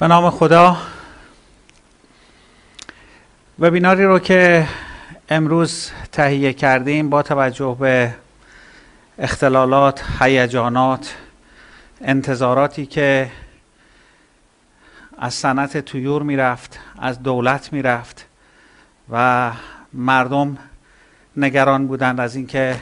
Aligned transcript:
به 0.00 0.08
نام 0.08 0.30
خدا. 0.30 0.76
وبیناری 3.58 4.04
رو 4.04 4.18
که 4.18 4.66
امروز 5.28 5.90
تهیه 6.12 6.52
کردیم 6.52 7.10
با 7.10 7.22
توجه 7.22 7.76
به 7.80 8.14
اختلالات، 9.18 10.04
هیجانات، 10.20 11.16
انتظاراتی 12.00 12.86
که 12.86 13.30
از 15.18 15.34
صنعت 15.34 15.76
تویور 15.78 16.22
می‌رفت 16.22 16.78
از 16.98 17.22
دولت 17.22 17.72
می‌رفت 17.72 18.26
و 19.10 19.50
مردم 19.92 20.58
نگران 21.36 21.86
بودند 21.86 22.20
از 22.20 22.36
اینکه 22.36 22.76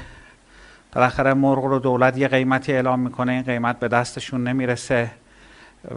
بالاخره 0.92 1.34
مرغ 1.34 1.64
رو 1.64 1.78
دولت 1.78 2.19
یه 2.19 2.28
قیمتی 2.28 2.73
اعلام 2.73 3.00
می‌کنه 3.00 3.32
این 3.32 3.42
قیمت 3.42 3.78
به 3.78 3.88
دستشون 3.88 4.45
نمی‌رسه 4.45 5.10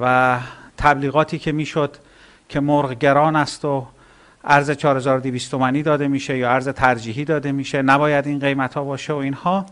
و 0.02 0.38
تبلیغاتی 0.81 1.40
که 1.40 1.52
می‌شد 1.52 1.98
که 2.49 2.59
مرغ 2.59 2.94
گران 2.94 3.35
است 3.35 3.66
و 3.66 3.88
ارز 4.44 4.71
4200 4.71 5.52
تومانی 5.52 5.84
داده 5.84 6.07
میشه 6.07 6.38
یا 6.38 6.52
ارز 6.52 6.70
ترجیحی 6.70 7.26
داده 7.26 7.52
میشه 7.52 7.81
نباید 7.81 8.27
این 8.27 8.40
قیمت 8.40 8.73
ها 8.73 8.84
باشه 8.84 9.13
و 9.13 9.16
اینها. 9.16 9.66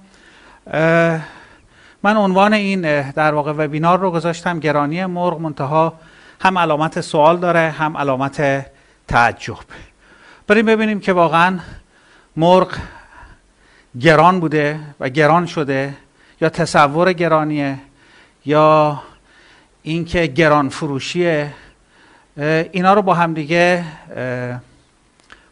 من 2.03 2.17
عنوان 2.17 2.53
این 2.53 3.11
در 3.11 3.33
واقع 3.33 3.53
وبینار 3.57 3.99
رو 3.99 4.11
گذاشتم 4.11 4.59
گرانی 4.59 5.05
مرغ 5.05 5.39
منتها 5.39 5.93
هم 6.41 6.57
علامت 6.57 7.01
سوال 7.01 7.37
داره 7.37 7.69
هم 7.69 7.97
علامت 7.97 8.65
تعجب. 9.07 9.55
بریم 10.47 10.65
ببینیم 10.65 10.99
که 10.99 11.13
واقعا 11.13 11.59
مرغ 12.35 12.77
گران 13.99 14.39
بوده 14.39 14.79
و 14.99 15.09
گران 15.09 15.45
شده 15.45 15.93
یا 16.41 16.49
تصور 16.49 17.13
گرانیه 17.13 17.77
یا 18.45 19.01
اینکه 19.89 20.27
گران 20.27 20.69
فروشیه 20.69 21.53
اینا 22.71 22.93
رو 22.93 23.01
با 23.01 23.13
هم 23.13 23.33
دیگه 23.33 23.85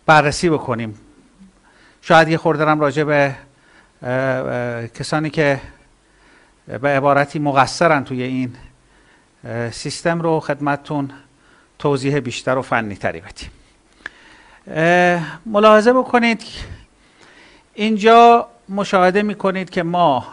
بررسی 0.06 0.50
بکنیم. 0.50 1.00
شاید 2.02 2.28
یه 2.28 2.38
خوردرم 2.38 2.80
راجع 2.80 3.04
به 3.04 3.36
کسانی 5.00 5.30
که 5.30 5.62
به 6.68 6.90
عبارتی 6.90 7.40
مقصرن 7.40 8.04
توی 8.04 8.24
این 8.24 8.56
سیستم 9.72 10.22
رو 10.22 10.40
خدمتتون 10.40 11.12
توضیح 11.80 12.20
بیشتر 12.20 12.58
و 12.58 12.62
فنی 12.62 12.96
تری 12.96 13.22
بدیم 13.22 13.52
ملاحظه 15.46 15.94
بکنید 15.94 16.44
اینجا 17.74 18.48
مشاهده 18.70 19.22
می‌کنید 19.22 19.70
که 19.70 19.84
ما 19.84 20.28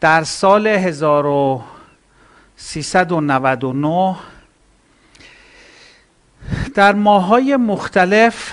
در 0.00 0.24
سال 0.24 0.66
1399 2.62 4.16
در 6.74 6.94
ماهای 6.94 7.56
مختلف 7.56 8.52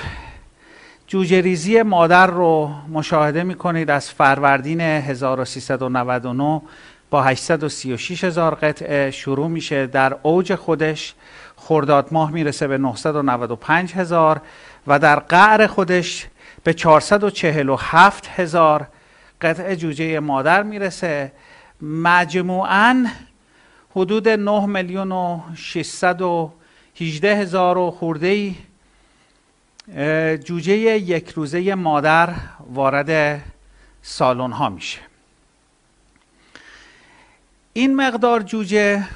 جوجه 1.08 1.42
ریزی 1.42 1.82
مادر 1.82 2.28
رو 2.28 2.72
مشاهده 2.92 3.44
می 3.44 3.56
کنید 3.56 3.90
از 3.90 4.10
فروردین 4.10 4.82
1399 4.82 6.62
با 7.10 7.24
836 7.24 8.24
هزار 8.24 8.56
قطعه 8.56 9.12
شروع 9.12 9.48
میشه. 9.48 9.88
در 9.88 10.16
اوج 10.24 10.56
خودش 10.56 11.14
خرداد 11.56 12.08
ماه 12.12 12.32
می‌رسه 12.32 12.68
به 12.68 12.78
995 12.78 13.94
هزار 13.94 14.42
و 14.88 15.00
در 15.00 15.20
قعر 15.20 15.68
خودش 15.68 16.28
به 16.64 16.74
447 16.74 18.28
هزار 18.28 18.88
قطعه 19.42 19.76
جوجه 19.76 20.20
مادر 20.20 20.64
می‌رسه. 20.64 21.32
مجموعاً 21.82 23.06
حدود 23.96 24.30
9 24.30 24.66
میلیون 24.66 25.12
و 25.12 25.42
618 25.56 27.36
هزار 27.36 27.78
و 27.78 27.92
خورده 27.92 28.56
جوجه 30.44 30.74
یک 30.74 31.30
روزه 31.30 31.76
مادر 31.76 32.36
وارد 32.74 33.42
سالن 34.02 34.52
ها 34.52 34.70
میشه. 34.70 35.00
این 37.74 37.96
مقدار 37.96 38.42
جوجه 38.42 39.08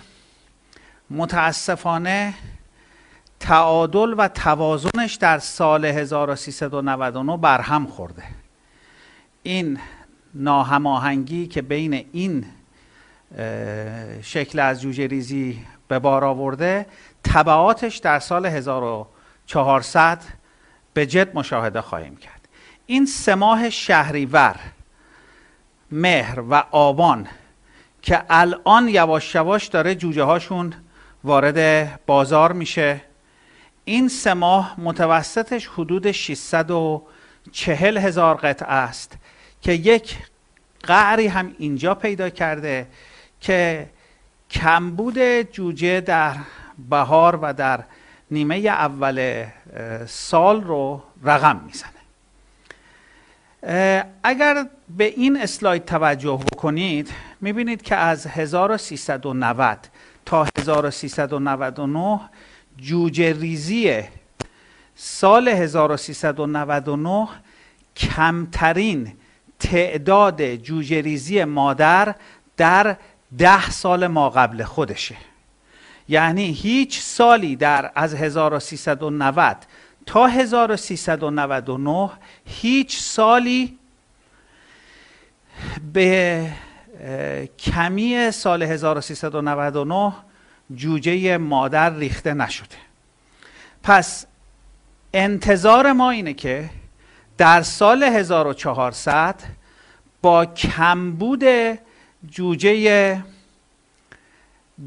متاسفانه 1.10 2.34
تعادل 3.40 4.16
و 4.18 4.28
توازنش 4.28 5.14
در 5.14 5.40
سال 5.40 5.86
1399 5.86 7.38
برهم 7.38 7.88
خورده. 7.88 8.24
این 9.44 9.80
ناهماهنگی 10.34 11.48
که 11.48 11.62
بین 11.62 12.06
این 12.12 12.46
شکل 14.22 14.60
از 14.60 14.82
جوجه 14.82 15.08
ریزی 15.08 15.66
به 15.88 16.00
بار 16.00 16.26
آورده 16.26 16.86
طبعاتش 17.24 17.98
در 17.98 18.20
سال 18.20 18.46
1400 18.46 20.22
به 20.94 21.06
جد 21.06 21.36
مشاهده 21.36 21.82
خواهیم 21.82 22.16
کرد. 22.16 22.48
این 22.86 23.06
سه 23.06 23.36
ماه 23.36 23.70
شهریور 23.70 24.56
مهر 25.92 26.40
و 26.40 26.64
آبان 26.72 27.28
که 28.02 28.24
الان 28.30 28.88
یواش 28.88 29.36
یواش 29.36 29.68
داره 29.68 29.96
جوجه 29.96 30.24
هاشون 30.24 30.74
وارد 31.24 32.00
بازار 32.06 32.52
میشه. 32.52 33.02
این 33.86 34.08
سه 34.08 34.34
ماه 34.34 34.76
متوسطش 34.78 35.68
حدود 35.68 36.12
640 36.12 37.98
هزار 37.98 38.36
قطعه 38.36 38.72
است 38.72 39.18
که 39.62 39.72
یک 39.72 40.18
قعری 40.84 41.28
هم 41.28 41.56
اینجا 41.58 41.96
پیدا 41.96 42.30
کرده 42.30 42.88
که 43.44 43.90
کمبود 44.52 45.20
جوجه 45.42 46.02
در 46.02 46.36
بهار 46.90 47.40
و 47.42 47.54
در 47.54 47.84
نیمه 48.32 48.56
اول 48.56 49.46
سال 50.08 50.64
رو 50.64 51.04
رقم 51.24 51.62
می‌زنه. 51.66 51.90
اگر 54.24 54.66
به 54.98 55.04
این 55.04 55.42
اسلاید 55.42 55.86
توجه 55.86 56.40
بکنید 56.54 57.14
می‌بینید 57.42 57.82
که 57.82 57.96
از 57.96 58.28
1390 58.28 59.78
تا 60.26 60.48
1399 60.58 62.20
جوجه 62.78 63.34
ریزی 63.34 64.02
سال 64.96 65.48
1399 65.48 67.28
کمترین 67.96 69.14
تعداد 69.60 70.56
جوجه 70.56 71.02
ریزی 71.02 71.44
مادر 71.44 72.16
در 72.58 72.98
ده 73.38 73.70
سال 73.70 74.08
ما 74.08 74.30
قبل 74.30 74.64
خودشه. 74.64 75.16
یعنی 76.10 76.52
هیچ 76.52 77.00
سالی 77.02 77.56
در 77.56 77.92
از 77.96 78.14
1390 78.14 79.58
تا 80.06 80.28
1399 80.28 82.10
هیچ 82.46 83.00
سالی 83.00 83.80
به 85.94 86.50
کمی 87.60 88.32
سال 88.32 88.64
1399 88.64 90.14
جوجه 90.76 91.38
مادر 91.38 91.90
ریخته 91.90 92.34
نشده. 92.34 92.76
پس 93.84 94.26
انتظار 95.14 95.92
ما 95.92 96.10
اینه 96.10 96.34
که 96.34 96.70
در 97.38 97.62
سال 97.62 98.04
1400 98.04 99.36
با 100.22 100.46
کمبود 100.46 101.44
جوجه 102.30 103.24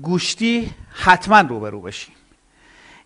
گوشتی 0.02 0.70
حتما 0.90 1.40
روبرو 1.40 1.80
بشیم. 1.80 2.14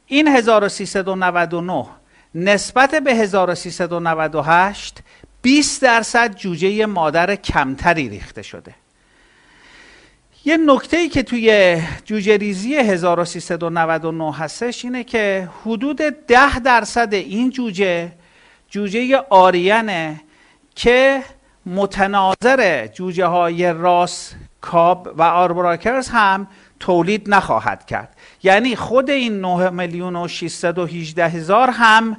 این 0.06 0.28
1399 0.28 1.86
نسبت 2.34 2.94
به 2.94 3.14
1398 3.14 4.98
20 5.42 5.82
درصد 5.82 6.36
جوجه 6.36 6.86
مادر 6.86 7.36
کمتری 7.36 8.08
ریخته 8.08 8.42
شده. 8.42 8.74
یه 10.44 10.56
نکته 10.56 10.96
ای 10.96 11.08
که 11.08 11.22
توی 11.22 11.78
جوجه 12.04 12.36
ریزی 12.36 12.74
1399 12.74 14.34
هستش 14.34 14.84
اینه 14.84 15.04
که 15.04 15.48
حدود 15.62 15.96
10 15.96 16.58
درصد 16.58 17.14
این 17.14 17.50
جوجه 17.50 18.12
جوجه 18.70 19.16
آریانه 19.30 20.20
که 20.74 21.22
متناظر 21.66 22.86
جوجه 22.86 23.26
های 23.26 23.72
راس 23.72 24.34
کاب 24.60 25.08
و 25.16 25.22
آربراکرز 25.22 26.08
هم 26.08 26.46
تولید 26.80 27.34
نخواهد 27.34 27.86
کرد. 27.86 28.16
یعنی 28.42 28.76
خود 28.76 29.10
این 29.10 29.40
9 29.40 29.70
میلیون 29.70 30.16
و 30.16 30.28
618 30.28 31.28
هزار 31.28 31.70
هم 31.70 32.16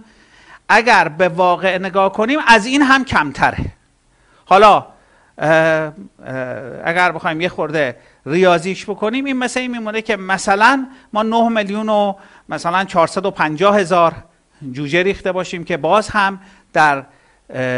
اگر 0.70 1.08
به 1.08 1.30
واقع 1.30 1.78
نگاه 1.78 2.12
کنیم 2.12 2.40
از 2.48 2.66
این 2.66 2.82
هم 2.82 3.06
کمتره. 3.06 3.66
حالا 4.46 4.86
اگر 6.84 7.12
بخوایم 7.12 7.42
یه 7.42 7.50
خورده 7.50 7.98
ریاضیش 8.26 8.86
بکنیم 8.86 9.26
این 9.26 9.38
مثل 9.38 9.60
این 9.60 9.72
میمونه 9.72 10.02
که 10.02 10.18
مثلا 10.18 10.88
ما 11.14 11.24
9 11.24 11.50
میلیون 11.50 11.90
و 11.90 12.14
مثلا 12.50 12.86
450 12.86 13.78
هزار 13.78 14.14
جوجه 14.72 15.04
ریخته 15.04 15.32
باشیم 15.32 15.64
که 15.64 15.78
باز 15.78 16.10
هم 16.10 16.40
در 16.74 17.04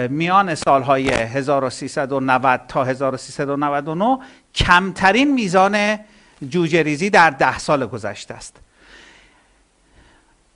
میان 0.10 0.56
سالهای 0.56 1.10
1390 1.10 2.62
تا 2.68 2.84
1399 2.84 4.20
کمترین 4.56 5.34
میزان 5.34 6.00
جوجه 6.50 6.84
ریزی 6.84 7.10
در 7.10 7.30
ده 7.30 7.58
سال 7.60 7.86
گذشته 7.86 8.34
است. 8.34 8.56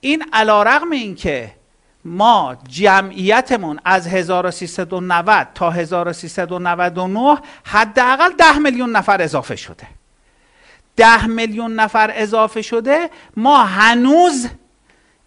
این 0.00 0.24
علا 0.32 0.62
رقم 0.62 0.90
این 0.90 1.14
که 1.14 1.52
ما 2.04 2.56
جمعیتمون 2.68 3.80
از 3.84 4.06
1390 4.06 5.48
تا 5.54 5.70
1399 5.70 7.38
حداقل 7.64 8.32
10 8.38 8.58
میلیون 8.58 8.90
نفر 8.90 9.22
اضافه 9.22 9.56
شده. 9.56 9.86
ده 10.96 11.26
میلیون 11.26 11.74
نفر 11.74 12.10
اضافه 12.14 12.62
شده 12.62 13.10
ما 13.36 13.64
هنوز 13.64 14.48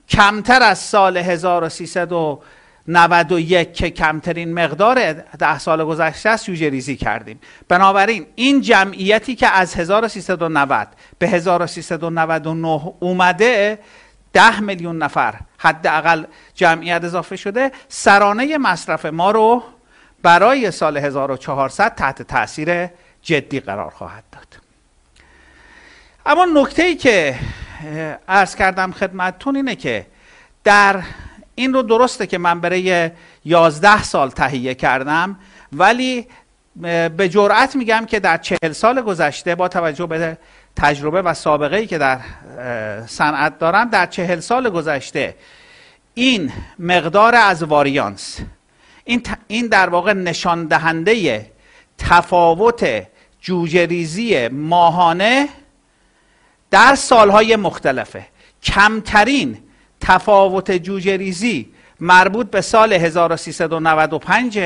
کمتر 0.09 0.63
از 0.63 0.79
سال 0.79 1.17
1391 2.87 3.73
که 3.73 3.89
کمترین 3.89 4.53
مقدار 4.53 5.13
ده 5.13 5.59
سال 5.59 5.85
گذشته 5.85 6.29
است 6.29 6.45
جوجه 6.45 6.69
ریزی 6.69 6.95
کردیم. 6.95 7.39
بنابراین 7.67 8.25
این 8.35 8.61
جمعیتی 8.61 9.35
که 9.35 9.47
از 9.47 9.75
1390 9.75 10.87
به 11.19 11.27
1399 11.27 12.93
اومده 12.99 13.79
ده 14.33 14.59
میلیون 14.59 14.97
نفر 14.97 15.35
حداقل 15.57 16.23
جمعیت 16.55 17.03
اضافه 17.03 17.35
شده. 17.35 17.71
سرانه 17.87 18.57
مصرف 18.57 19.05
ما 19.05 19.31
رو 19.31 19.63
برای 20.23 20.71
سال 20.71 20.97
1400 20.97 21.95
تحت 21.95 22.21
تاثیر 22.21 22.87
جدی 23.21 23.59
قرار 23.59 23.89
خواهد 23.89 24.23
داد. 24.31 24.47
اما 26.25 26.45
نکته 26.45 26.83
ای 26.83 26.95
که 26.95 27.39
عرض 28.27 28.55
کردم 28.55 28.91
خدمتتون 28.91 29.55
اینه 29.55 29.75
که 29.75 30.05
در 30.63 31.03
این 31.55 31.73
رو 31.73 31.81
درسته 31.81 32.27
که 32.27 32.37
من 32.37 32.59
برای 32.59 33.09
11 33.45 34.03
سال 34.03 34.29
تهیه 34.29 34.75
کردم 34.75 35.39
ولی 35.73 36.27
به 37.17 37.29
جرأت 37.29 37.75
میگم 37.75 38.05
که 38.05 38.19
در 38.19 38.37
چهل 38.37 38.71
سال 38.71 39.01
گذشته 39.01 39.55
با 39.55 39.67
توجه 39.67 40.05
به 40.05 40.37
تجربه 40.75 41.21
و 41.21 41.33
سابقه 41.33 41.77
ای 41.77 41.87
که 41.87 41.97
در 41.97 42.19
صنعت 43.07 43.59
دارم 43.59 43.89
در 43.89 44.05
چهل 44.05 44.39
سال 44.39 44.69
گذشته 44.69 45.35
این 46.13 46.51
مقدار 46.79 47.35
از 47.35 47.63
واریانس 47.63 48.39
این, 49.05 49.23
این 49.47 49.67
در 49.67 49.89
واقع 49.89 50.13
نشان 50.13 50.65
دهنده 50.65 51.45
تفاوت 51.97 53.07
جوجه 53.41 53.85
ریزی 53.85 54.47
ماهانه 54.47 55.49
در 56.71 56.95
سالهای 56.95 57.55
مختلفه. 57.55 58.25
کمترین 58.63 59.57
تفاوت 60.01 60.71
جوجه 60.71 61.17
ریزی 61.17 61.73
مربوط 61.99 62.49
به 62.49 62.61
سال 62.61 62.93
1395 62.93 64.59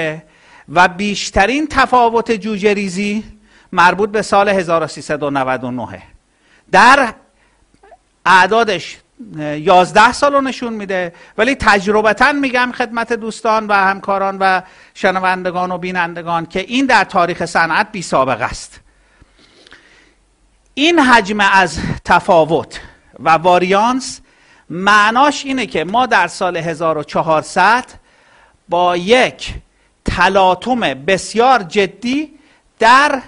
و 0.69 0.87
بیشترین 0.87 1.67
تفاوت 1.67 2.31
جوجه 2.31 2.73
ریزی 2.73 3.23
مربوط 3.71 4.09
به 4.09 4.21
سال 4.21 4.49
1399 4.49 6.03
در 6.71 7.13
اعدادش 8.25 8.97
11 9.37 10.13
سال 10.13 10.33
رو 10.33 10.41
نشون 10.41 10.73
میده 10.73 11.13
ولی 11.37 11.55
تجربتا 11.55 12.31
میگم 12.31 12.71
خدمت 12.75 13.13
دوستان 13.13 13.67
و 13.67 13.73
همکاران 13.73 14.37
و 14.39 14.61
شنوندگان 14.93 15.71
و 15.71 15.77
بینندگان 15.77 16.45
که 16.45 16.59
این 16.59 16.85
در 16.85 17.03
تاریخ 17.03 17.45
صنعت 17.45 17.91
بی 17.91 18.01
سابقه 18.01 18.45
است. 18.45 18.79
این 20.73 20.99
حجم 20.99 21.39
از 21.39 21.79
تفاوت 22.05 22.81
و 23.19 23.29
واریانس 23.29 24.21
معناش 24.69 25.45
اینه 25.45 25.65
که 25.65 25.83
ما 25.83 26.05
در 26.05 26.27
سال 26.27 26.57
1400 26.57 27.85
با 28.69 28.97
یک 28.97 29.53
تلاطم 30.05 30.79
بسیار 30.79 31.63
جدی 31.63 32.31
در 32.79 33.21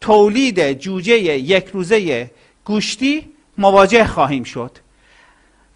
تولید 0.00 0.72
جوجه 0.72 1.18
یک 1.18 1.66
روزه 1.66 2.30
گوشتی 2.64 3.28
مواجه 3.58 4.06
خواهیم 4.06 4.44
شد. 4.44 4.70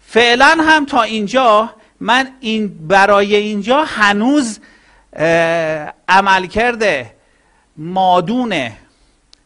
فعلا 0.07 0.57
هم 0.59 0.85
تا 0.85 1.01
اینجا 1.01 1.69
من 1.99 2.31
این 2.39 2.87
برای 2.87 3.35
اینجا 3.35 3.83
هنوز 3.83 4.59
عملکرد 6.07 7.11
مادون 7.77 8.69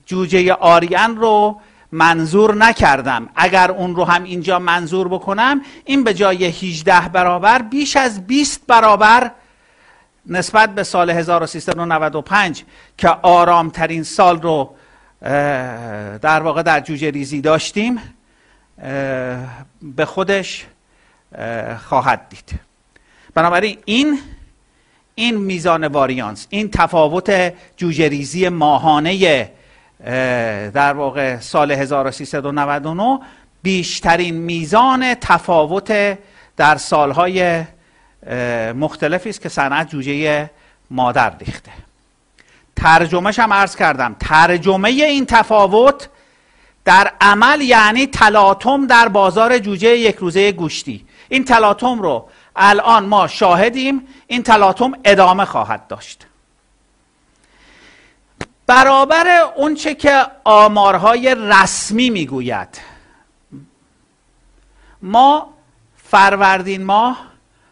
جوجه 0.05 0.53
آریان 0.53 1.17
رو 1.17 1.61
منظور 1.93 2.55
نکردم. 2.55 3.29
اگر 3.35 3.71
اون 3.71 3.95
رو 3.95 4.05
هم 4.05 4.23
اینجا 4.23 4.59
منظور 4.59 5.07
بکنم 5.07 5.61
این 5.85 6.03
به 6.03 6.13
جای 6.13 6.45
18 6.45 7.09
برابر 7.09 7.61
بیش 7.61 7.95
از 7.95 8.27
20 8.27 8.67
برابر 8.67 9.31
نسبت 10.25 10.75
به 10.75 10.83
سال 10.83 11.09
1395 11.09 12.63
که 12.97 13.09
آرامترین 13.09 14.03
سال 14.03 14.41
رو 14.41 14.75
در 16.21 16.41
واقع 16.41 16.63
در 16.63 16.79
جوجه 16.79 17.11
ریزی 17.11 17.41
داشتیم 17.41 17.99
به 19.81 20.05
خودش 20.05 20.65
خواهد 21.85 22.29
دید. 22.29 22.59
بنابراین 23.33 23.77
این 23.85 24.19
این 25.15 25.37
میزان 25.37 25.87
واریانس 25.87 26.47
این 26.49 26.71
تفاوت 26.71 27.53
جوجه 27.77 28.07
ریزی 28.07 28.49
ماهانه 28.49 29.49
در 30.73 30.93
واقع 30.93 31.39
سال 31.39 31.71
1399 31.71 33.19
بیشترین 33.63 34.35
میزان 34.35 35.15
تفاوت 35.15 36.17
در 36.57 36.75
سالهای 36.77 37.63
مختلفی 38.75 39.29
است 39.29 39.41
که 39.41 39.49
صنعت 39.49 39.89
جوجه 39.89 40.49
مادر 40.89 41.37
ریخته. 41.37 41.71
ترجمهش 42.75 43.39
هم 43.39 43.53
عرض 43.53 43.75
کردم 43.75 44.15
ترجمه 44.19 44.89
این 44.89 45.25
تفاوت 45.25 46.09
در 46.85 47.11
عمل 47.21 47.61
یعنی 47.61 48.07
تلاطم 48.07 48.87
در 48.87 49.07
بازار 49.07 49.59
جوجه 49.59 49.97
یک 49.97 50.15
روزه 50.15 50.51
گوشتی. 50.51 51.05
این 51.29 51.45
تلاطم 51.45 52.01
رو 52.01 52.29
الان 52.55 53.05
ما 53.05 53.27
شاهدیم 53.27 54.07
این 54.27 54.43
تلاطم 54.43 54.91
ادامه 55.03 55.45
خواهد 55.45 55.87
داشت. 55.87 56.27
برابر 58.67 59.27
اونچه 59.55 59.95
که 59.95 60.25
آمارهای 60.43 61.35
رسمی 61.35 62.09
می‌گوید. 62.09 62.81
ما 65.01 65.53
فروردین 65.97 66.83
ماه 66.83 67.25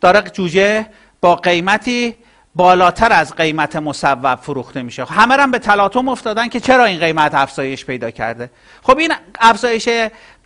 داره 0.00 0.20
جوجه 0.20 0.86
با 1.20 1.36
قیمتی 1.36 2.16
بالاتر 2.54 3.12
از 3.12 3.34
قیمت 3.34 3.76
مصوب 3.76 4.34
فروخته 4.34 4.82
میشه. 4.82 5.04
همه 5.04 5.34
هم 5.34 5.50
به 5.50 5.58
تلاطم 5.58 6.08
افتادن 6.08 6.48
که 6.48 6.60
چرا 6.60 6.84
این 6.84 7.00
قیمت 7.00 7.34
افزایش 7.34 7.84
پیدا 7.84 8.10
کرده؟ 8.10 8.50
خب 8.82 8.98
این 8.98 9.12
افزایش 9.40 9.88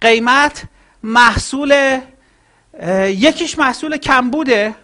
قیمت 0.00 0.64
محصول 1.02 2.00
یکیش 3.06 3.58
محصول 3.58 3.96
کمبوده 3.96 4.74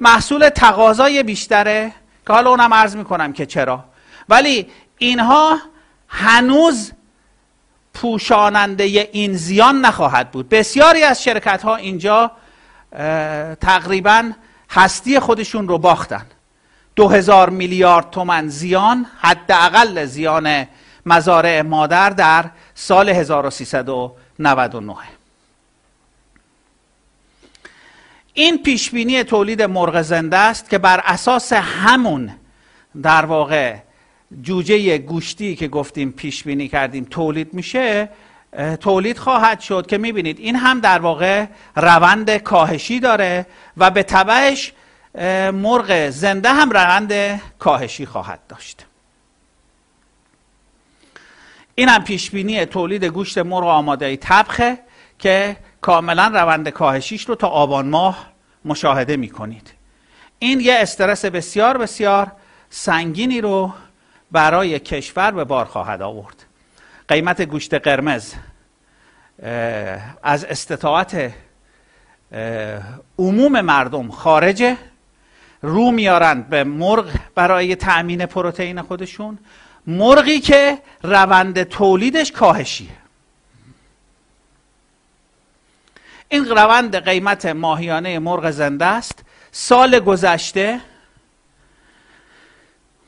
محصول 0.00 0.48
تقاضای 0.48 1.22
بیشتره. 1.22 1.92
که 2.26 2.32
حالا 2.32 2.50
اونم 2.50 2.74
عرض 2.74 2.96
می‌کنم 2.96 3.32
که 3.32 3.46
چرا. 3.46 3.84
ولی 4.28 4.66
اینها 4.98 5.58
هنوز 6.08 6.92
پوشاننده 7.94 8.84
این 9.12 9.34
زیان 9.34 9.80
نخواهد 9.80 10.30
بود. 10.30 10.48
بسیاری 10.48 11.02
از 11.02 11.22
شرکت 11.22 11.62
ها 11.62 11.76
اینجا 11.76 12.30
تقریبا 13.60 14.32
هستی 14.70 15.20
خودشون 15.20 15.68
رو 15.68 15.78
باختن. 15.78 16.26
دو 16.96 17.08
هزار 17.08 17.50
میلیارد 17.50 18.10
تومن 18.10 18.48
زیان 18.48 19.06
حداقل 19.20 20.04
زیان 20.04 20.66
مزارع 21.06 21.62
مادر 21.62 22.10
در 22.10 22.44
سال 22.74 23.08
1399 23.08 24.94
این 28.34 28.62
پیشبینی 28.62 29.24
تولید 29.24 29.62
مرغ 29.62 30.02
زنده 30.02 30.36
است 30.36 30.70
که 30.70 30.78
بر 30.78 31.00
اساس 31.04 31.52
همون 31.52 32.32
در 33.02 33.24
واقع 33.24 33.76
جوجه 34.42 34.98
گوشتی 34.98 35.56
که 35.56 35.68
گفتیم 35.68 36.12
پیش 36.12 36.44
بینی 36.44 36.68
کردیم 36.68 37.04
تولید 37.04 37.54
میشه 37.54 38.08
تولید 38.80 39.18
خواهد 39.18 39.60
شد 39.60 39.86
که 39.86 39.98
می‌بینید 39.98 40.38
این 40.38 40.56
هم 40.56 40.80
در 40.80 40.98
واقع 40.98 41.46
روند 41.76 42.36
کاهشی 42.36 43.00
داره 43.00 43.46
و 43.76 43.90
به 43.90 44.02
تبعش 44.02 44.72
مرغ 45.52 46.10
زنده 46.10 46.48
هم 46.48 46.70
روند 46.70 47.40
کاهشی 47.58 48.06
خواهد 48.06 48.40
داشت. 48.48 48.86
این 51.74 51.88
هم 51.88 52.04
پیش 52.04 52.30
بینی 52.30 52.64
تولید 52.64 53.04
گوشت 53.04 53.38
مرغ 53.38 53.66
آماده 53.66 54.16
تبخه 54.16 54.78
که 55.18 55.56
کاملا 55.82 56.30
روند 56.34 56.68
کاهشیش 56.68 57.28
رو 57.28 57.34
تا 57.34 57.48
آبان 57.48 57.88
ماه 57.88 58.26
مشاهده 58.64 59.16
می‌کنید. 59.16 59.72
این 60.38 60.60
یه 60.60 60.74
استرس 60.74 61.24
بسیار 61.24 61.78
بسیار 61.78 62.32
سنگینی 62.70 63.40
رو 63.40 63.72
برای 64.32 64.78
کشور 64.78 65.30
به 65.30 65.44
بار 65.44 65.64
خواهد 65.64 66.02
آورد. 66.02 66.44
قیمت 67.08 67.42
گوشت 67.42 67.74
قرمز 67.74 68.34
از 70.22 70.44
استطاعت 70.44 71.32
عموم 73.18 73.60
مردم 73.60 74.10
خارجه. 74.10 74.76
رو 75.62 75.90
میارند 75.90 76.48
به 76.48 76.64
مرغ 76.64 77.10
برای 77.34 77.76
تأمین 77.76 78.26
پروتئین 78.26 78.82
خودشون. 78.82 79.38
مرغی 79.86 80.40
که 80.40 80.78
روند 81.02 81.62
تولیدش 81.62 82.32
کاهشیه. 82.32 83.01
این 86.32 86.48
روند 86.48 86.96
قیمت 86.96 87.46
ماهیانه 87.46 88.18
مرغ 88.18 88.50
زنده 88.50 88.84
است. 88.84 89.24
سال 89.50 89.98
گذشته 89.98 90.80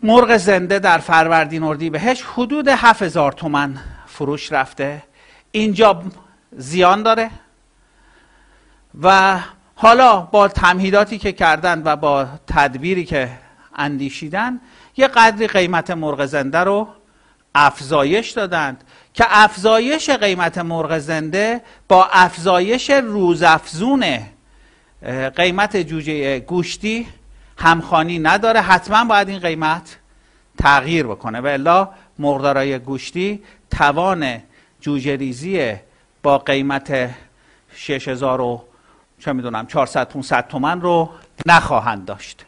مرغ 0.03 0.37
زنده 0.37 0.79
در 0.79 0.99
فروردین 0.99 1.63
اردی 1.63 1.91
بهش 1.91 2.23
حدود 2.23 2.69
7000 2.69 3.33
تومن 3.33 3.79
فروش 4.07 4.53
رفته. 4.53 5.03
اینجا 5.51 6.03
زیان 6.53 7.03
داره 7.03 7.31
و 9.03 9.39
حالا 9.75 10.21
با 10.21 10.49
تمهیداتی 10.49 11.19
که 11.19 11.33
کردن 11.33 11.83
و 11.85 11.97
با 11.97 12.29
تدبیری 12.47 13.05
که 13.05 13.31
اندیشیدن 13.75 14.61
یه 14.97 15.09
قدری 15.09 15.47
قیمت 15.47 15.91
مرغ 15.91 16.27
زنده 16.27 16.59
رو 16.59 16.89
افزایش 17.55 18.31
دادند. 18.31 18.85
که 19.15 19.25
افزایش 19.29 20.11
قیمت 20.11 20.59
مرغ 20.59 20.99
زنده 20.99 21.61
با 21.89 22.09
افزایش 22.13 22.91
روزافزون 22.91 24.19
قیمت 25.37 25.77
جوجه 25.77 26.39
گوشتی 26.39 27.07
همخانی 27.59 28.19
نداره. 28.19 28.61
حتما 28.61 29.05
باید 29.05 29.29
این 29.29 29.39
قیمت 29.39 29.99
تغییر 30.59 31.07
بکنه. 31.07 31.41
و 31.41 31.47
الا 31.47 31.89
مقدارای 32.19 32.79
گوشتی 32.79 33.43
توان 33.71 34.43
جوجه 34.81 35.17
ریزی 35.17 35.75
با 36.23 36.39
قیمت 36.39 37.11
6000 37.75 38.41
و 38.41 38.65
چه 39.19 39.33
می‌دونم 39.33 39.67
400 39.67 40.09
500 40.09 40.49
تومن 40.49 40.81
رو 40.81 41.11
نخواهند 41.47 42.05
داشت. 42.05 42.45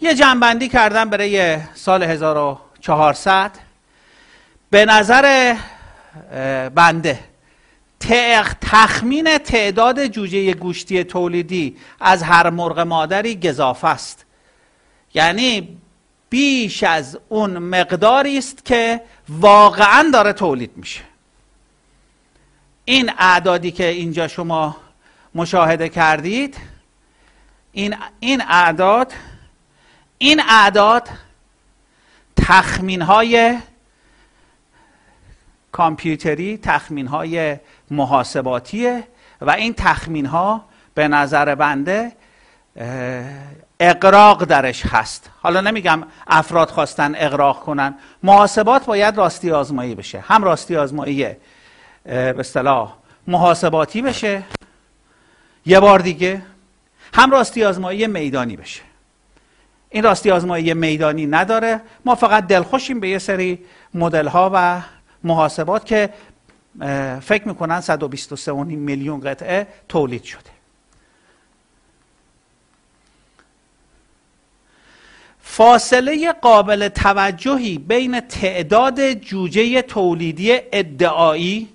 یه 0.00 0.14
جنبندی 0.14 0.68
کردم 0.68 1.10
برای 1.10 1.58
سال 1.74 2.02
1400 2.02 3.50
به 4.70 4.84
نظر 4.84 5.56
بنده 6.74 7.18
تخمین 8.60 9.38
تعداد 9.38 10.06
جوجه 10.06 10.52
گوشتی 10.54 11.04
تولیدی 11.04 11.76
از 12.00 12.22
هر 12.22 12.50
مرغ 12.50 12.78
مادری 12.78 13.36
گذافه 13.40 13.88
است. 13.88 14.24
یعنی 15.14 15.78
بیش 16.30 16.82
از 16.82 17.18
اون 17.28 17.58
مقداری 17.58 18.38
است 18.38 18.64
که 18.64 19.00
واقعا 19.28 20.10
داره 20.12 20.32
تولید 20.32 20.70
میشه. 20.76 21.00
این 22.84 23.12
اعدادی 23.18 23.70
که 23.70 23.86
اینجا 23.86 24.28
شما 24.28 24.76
مشاهده 25.34 25.88
کردید 25.88 26.56
این 27.72 27.96
این 28.20 28.42
اعداد 28.48 29.12
این 30.18 30.42
اعداد 30.48 31.08
تخمین 32.36 33.02
های 33.02 33.58
کامپیوتری 35.72 36.58
تخمین 36.58 37.06
های 37.06 37.56
محاسباتیه 37.90 39.04
و 39.40 39.50
این 39.50 39.74
تخمین 39.74 40.26
ها 40.26 40.64
به 40.94 41.08
نظر 41.08 41.54
بنده 41.54 42.12
اقراق 43.80 44.44
درش 44.44 44.86
هست. 44.86 45.30
حالا 45.42 45.60
نمیگم 45.60 46.02
افراد 46.26 46.70
خواستن 46.70 47.14
اقراق 47.16 47.60
کنن. 47.60 47.94
محاسبات 48.22 48.86
باید 48.86 49.16
راستی 49.16 49.50
آزمایی 49.50 49.94
بشه. 49.94 50.20
هم 50.20 50.44
راستی 50.44 50.76
آزمایی 50.76 51.36
به 52.04 52.34
اصطلاح 52.38 52.94
محاسباتی 53.26 54.02
بشه 54.02 54.42
یه 55.66 55.80
بار 55.80 55.98
دیگه 55.98 56.42
هم 57.14 57.30
راستی 57.30 57.64
آزمایی 57.64 58.06
میدانی 58.06 58.56
بشه. 58.56 58.82
این 59.96 60.04
راستی 60.04 60.30
آزمایی 60.30 60.74
میدانی 60.74 61.26
نداره. 61.26 61.80
ما 62.04 62.14
فقط 62.14 62.46
دلخوشیم 62.46 63.00
به 63.00 63.08
یه 63.08 63.18
سری 63.18 63.58
مدل 63.94 64.26
ها 64.26 64.50
و 64.54 64.80
محاسبات 65.24 65.86
که 65.86 66.10
فکر 67.20 67.48
می‌کنن 67.48 67.80
123 67.80 68.52
میلیون 68.52 69.20
قطعه 69.20 69.66
تولید 69.88 70.24
شده. 70.24 70.50
فاصله 75.40 76.32
قابل 76.32 76.88
توجهی 76.88 77.78
بین 77.78 78.20
تعداد 78.20 79.12
جوجه 79.12 79.82
تولیدی 79.82 80.58
ادعایی 80.72 81.68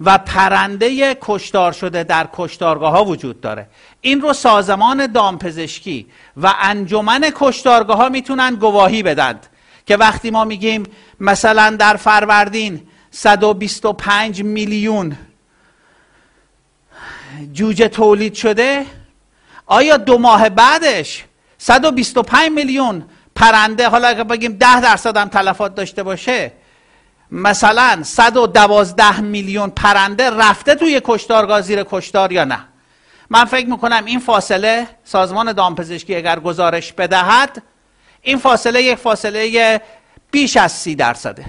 و 0.00 0.18
پرنده 0.18 1.16
کشتار 1.20 1.72
شده 1.72 2.04
در 2.04 2.28
کشتارگاه 2.32 2.92
ها 2.92 3.04
وجود 3.04 3.40
داره. 3.40 3.66
این 4.00 4.20
رو 4.20 4.32
سازمان 4.32 5.06
دامپزشکی 5.06 6.06
و 6.36 6.54
انجمن 6.60 7.30
کشتارگاه 7.34 7.96
ها 7.96 8.08
می‌تونن 8.08 8.54
گواهی 8.54 9.02
بدند 9.02 9.46
که 9.86 9.96
وقتی 9.96 10.30
ما 10.30 10.44
میگیم 10.44 10.82
مثلا 11.20 11.76
در 11.78 11.96
فروردین 11.96 12.82
125 13.10 14.42
میلیون 14.42 15.16
جوجه 17.52 17.88
تولید 17.88 18.34
شده 18.34 18.86
آیا 19.66 19.96
دو 19.96 20.18
ماه 20.18 20.48
بعدش 20.48 21.24
125 21.58 22.50
میلیون 22.50 23.04
پرنده 23.34 23.88
حالا 23.88 24.08
اگه 24.08 24.24
بگیم 24.24 24.52
10 24.52 24.80
درصد 24.80 25.16
هم 25.16 25.28
تلفات 25.28 25.74
داشته 25.74 26.02
باشه 26.02 26.52
مثلا 27.30 28.02
112 28.02 29.20
میلیون 29.20 29.70
پرنده 29.70 30.30
رفته 30.30 30.74
توی 30.74 31.00
کشتارگاه 31.04 31.60
زیر 31.60 31.84
کشتار 31.90 32.32
یا 32.32 32.44
نه؟ 32.44 32.64
من 33.30 33.44
فکر 33.44 33.66
می‌کنم 33.66 34.04
این 34.04 34.18
فاصله 34.18 34.88
سازمان 35.04 35.52
دامپزشکی 35.52 36.14
اگر 36.14 36.40
گزارش 36.40 36.92
بدهد 36.92 37.62
این 38.22 38.38
فاصله 38.38 38.82
یک 38.82 38.94
فاصله 38.94 39.80
بیش 40.30 40.56
از 40.56 40.72
سی 40.72 40.94
درصده. 40.94 41.44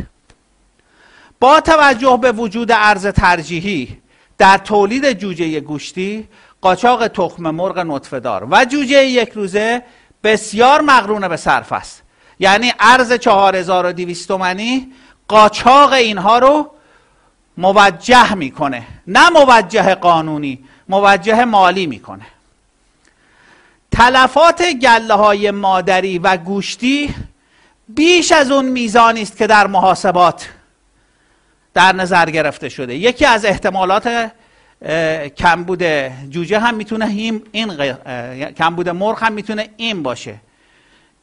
با 1.39 1.61
توجه 1.61 2.19
به 2.21 2.31
وجود 2.31 2.71
ارز 2.71 3.07
ترجیحی 3.07 3.97
در 4.37 4.57
تولید 4.57 5.13
جوجه 5.13 5.59
گوشتی 5.59 6.27
قاچاق 6.61 7.07
تخم 7.07 7.49
مرغ 7.49 7.79
نطفه 7.79 8.19
دار 8.19 8.47
و 8.51 8.65
جوجه 8.65 9.05
یک 9.05 9.29
روزه 9.29 9.83
بسیار 10.23 10.81
مقرون 10.81 11.27
به 11.27 11.37
صرف 11.37 11.71
است. 11.71 12.03
یعنی 12.39 12.73
ارز 12.79 13.13
4200 13.13 14.27
تومنی 14.27 14.93
قاچاق 15.29 15.93
اینها 15.93 16.39
رو 16.39 16.71
موجه 17.57 18.33
می‌کنه. 18.33 18.83
نه 19.07 19.29
موجه 19.29 19.95
قانونی 19.95 20.59
موجه 20.89 21.45
مالی 21.45 21.87
می‌کنه. 21.87 22.25
تلفات 23.91 24.63
گله 24.81 25.13
های 25.13 25.51
مادری 25.51 26.19
و 26.19 26.37
گوشتی 26.37 27.15
بیش 27.87 28.31
از 28.31 28.51
اون 28.51 28.65
میزانی 28.65 29.21
است 29.21 29.37
که 29.37 29.47
در 29.47 29.67
محاسبات 29.67 30.49
در 31.73 31.95
نظر 31.95 32.29
گرفته 32.29 32.69
شده. 32.69 32.95
یکی 32.95 33.25
از 33.25 33.45
احتمالات 33.45 34.31
کمبود 35.37 35.83
جوجه 36.29 36.59
هم 36.59 36.75
می‌تونه 36.75 37.05
این, 37.05 37.43
این 37.51 37.93
کمبود 38.57 38.89
مرغ 38.89 39.23
هم 39.23 39.33
می‌تونه 39.33 39.69
این 39.77 40.03
باشه. 40.03 40.35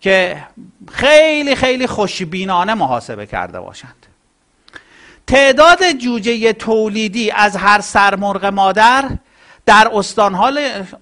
که 0.00 0.47
خیلی 0.93 1.55
خیلی 1.55 1.87
خوشبینانه 1.87 2.75
محاسبه 2.75 3.26
کرده 3.26 3.61
باشند. 3.61 4.07
تعداد 5.26 5.93
جوجه 5.93 6.53
تولیدی 6.53 7.31
از 7.31 7.57
هر 7.57 7.81
سرمرغ 7.81 8.45
مادر 8.45 9.11
در 9.67 9.91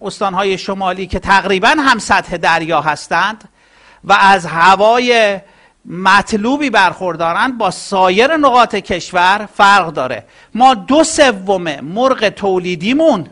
استانهای 0.00 0.58
شمالی 0.58 1.06
که 1.06 1.18
تقریبا 1.18 1.68
هم 1.68 1.98
سطح 1.98 2.36
دریا 2.36 2.80
هستند 2.80 3.48
و 4.04 4.12
از 4.12 4.46
هوای 4.46 5.40
مطلوبی 5.84 6.70
برخوردارند 6.70 7.58
با 7.58 7.70
سایر 7.70 8.36
نقاط 8.36 8.74
کشور 8.74 9.48
فرق 9.54 9.92
داره. 9.92 10.24
ما 10.54 10.74
دو 10.74 11.04
سوم 11.04 11.80
مرغ 11.80 12.28
تولیدیمون 12.28 13.30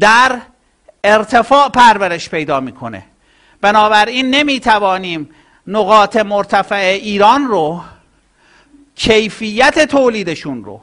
در 0.00 0.40
ارتفاع 1.04 1.68
پرورش 1.68 2.28
پیدا 2.28 2.60
می‌کنه. 2.60 3.04
بنابراین 3.62 4.30
نمی‌توانیم 4.30 5.28
نقاط 5.66 6.16
مرتفع 6.16 6.98
ایران 7.02 7.46
رو 7.46 7.80
کیفیت 8.94 9.84
تولیدشون 9.84 10.64
رو 10.64 10.80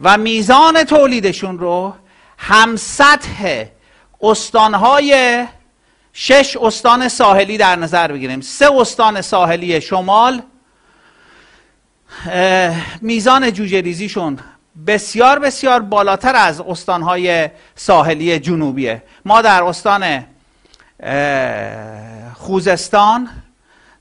و 0.00 0.18
میزان 0.18 0.84
تولیدشون 0.84 1.58
رو 1.58 1.94
هم 2.38 2.76
سطح 2.76 3.64
استانهای 4.22 5.44
شش 6.12 6.56
استان 6.56 7.08
ساحلی 7.08 7.58
در 7.58 7.76
نظر 7.76 8.12
بگیریم. 8.12 8.40
سه 8.40 8.72
استان 8.80 9.20
ساحلی 9.20 9.80
شمال 9.80 10.42
میزان 13.00 13.50
جوجه 13.52 13.80
ریزیشون 13.80 14.38
بسیار 14.86 15.38
بسیار 15.38 15.80
بالاتر 15.80 16.36
از 16.36 16.60
استانهای 16.60 17.50
ساحلی 17.74 18.38
جنوبیه. 18.38 19.02
ما 19.24 19.42
در 19.42 19.62
استان 19.62 20.24
خوزستان 22.34 23.28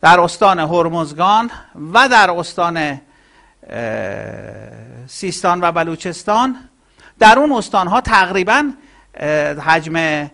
در 0.02 0.20
استان 0.20 0.60
هرمزگان 0.60 1.52
و 1.94 2.10
در 2.10 2.32
استان 2.32 3.02
سیستان 5.08 5.62
و 5.62 5.72
بلوچستان. 5.72 6.56
در 7.20 7.40
اون 7.40 7.52
استانها 7.52 8.02
تقریبا 8.02 8.72
حجم 9.66 10.30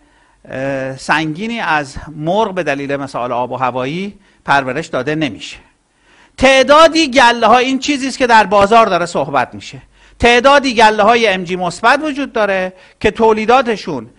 سنگینی 0.97 1.59
از 1.59 1.95
مرغ 2.15 2.53
به 2.53 2.63
دلیل 2.63 2.95
مثال 2.95 3.31
آب 3.31 3.51
و 3.51 3.55
هوایی 3.55 4.19
پرورش 4.45 4.87
داده 4.87 5.15
نمیشه. 5.15 5.57
تعدادی 6.37 7.11
گله 7.11 7.47
ها 7.47 7.57
این 7.57 7.79
چیزی 7.79 8.07
است 8.07 8.17
که 8.17 8.27
در 8.27 8.45
بازار 8.45 8.85
داره 8.85 9.05
صحبت 9.05 9.53
میشه. 9.55 9.81
تعدادی 10.19 10.75
گله 10.75 11.03
های 11.03 11.27
امجی 11.27 11.55
مثبت 11.55 11.99
وجود 12.03 12.33
داره 12.33 12.73
که 12.99 13.11
تولیداتشون 13.11 14.09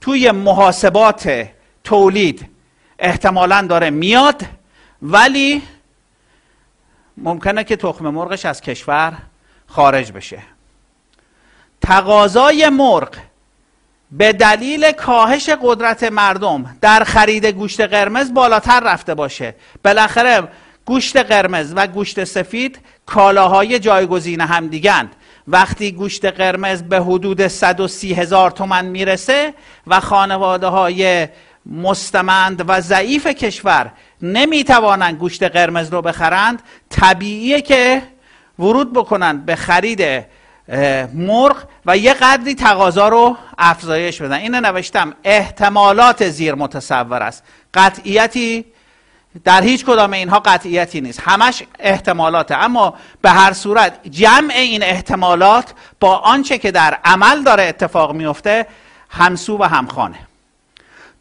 توی 0.00 0.30
محاسبات 0.30 1.48
تولید 1.84 2.48
احتمالا 2.98 3.66
داره 3.68 3.90
میاد 3.90 4.42
ولی 5.02 5.62
ممکنه 7.16 7.64
که 7.64 7.76
تخم 7.76 8.08
مرغش 8.08 8.46
از 8.46 8.60
کشور 8.60 9.18
خارج 9.66 10.12
بشه. 10.12 10.42
تقاضای 11.80 12.68
مرغ 12.68 13.14
به 14.10 14.32
دلیل 14.32 14.92
کاهش 14.92 15.50
قدرت 15.62 16.02
مردم 16.02 16.76
در 16.80 17.04
خرید 17.04 17.46
گوشت 17.46 17.80
قرمز 17.80 18.34
بالاتر 18.34 18.80
رفته 18.80 19.14
باشه. 19.14 19.54
بالاخره 19.84 20.48
گوشت 20.84 21.16
قرمز 21.16 21.72
و 21.76 21.86
گوشت 21.86 22.24
سفید 22.24 22.78
کالاهای 23.06 23.78
جایگزین 23.78 24.40
همدیگند 24.40 25.16
وقتی 25.48 25.92
گوشت 25.92 26.24
قرمز 26.24 26.82
به 26.82 27.00
حدود 27.00 27.46
130 27.46 28.14
هزار 28.14 28.50
تومن 28.50 28.84
می‌رسه 28.84 29.54
و 29.86 30.00
خانواده 30.00 30.66
های 30.66 31.28
مستمند 31.66 32.64
و 32.68 32.80
ضعیف 32.80 33.26
کشور 33.26 33.92
نمی‌توانند 34.22 35.18
گوشت 35.18 35.42
قرمز 35.42 35.92
رو 35.92 36.02
بخرند 36.02 36.62
طبیعیه 36.90 37.60
که 37.60 38.02
ورود 38.58 38.92
بکنند 38.92 39.46
به 39.46 39.56
خرید 39.56 40.24
مرغ 41.14 41.56
و 41.86 41.96
یه 41.96 42.14
قدری 42.14 42.54
تقاضا 42.54 43.08
رو 43.08 43.36
افزایش 43.58 44.22
بدن. 44.22 44.32
اینه 44.32 44.60
نوشتم. 44.60 45.14
احتمالات 45.24 46.28
زیر 46.28 46.54
متصور 46.54 47.22
است. 47.22 47.44
قطعیتی 47.74 48.64
در 49.44 49.62
هیچ 49.62 49.84
کدام 49.84 50.12
اینها 50.12 50.38
قطعیتی 50.38 51.00
نیست. 51.00 51.20
همش 51.20 51.62
احتمالاته. 51.78 52.56
اما 52.56 52.94
به 53.22 53.30
هر 53.30 53.52
صورت 53.52 54.08
جمع 54.10 54.54
این 54.54 54.82
احتمالات 54.82 55.74
با 56.00 56.16
آنچه 56.16 56.58
که 56.58 56.70
در 56.70 56.98
عمل 57.04 57.42
داره 57.42 57.62
اتفاق 57.62 58.12
میفته 58.12 58.66
همسو 59.10 59.58
و 59.58 59.64
همخانه 59.64 60.18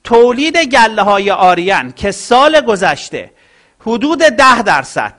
تولید 0.04 0.58
گله 0.58 1.02
های 1.02 1.32
آریان 1.32 1.92
که 1.92 2.12
سال 2.12 2.62
گذشته 2.62 3.32
حدود 3.80 4.20
ده 4.20 4.62
درصد 4.62 5.14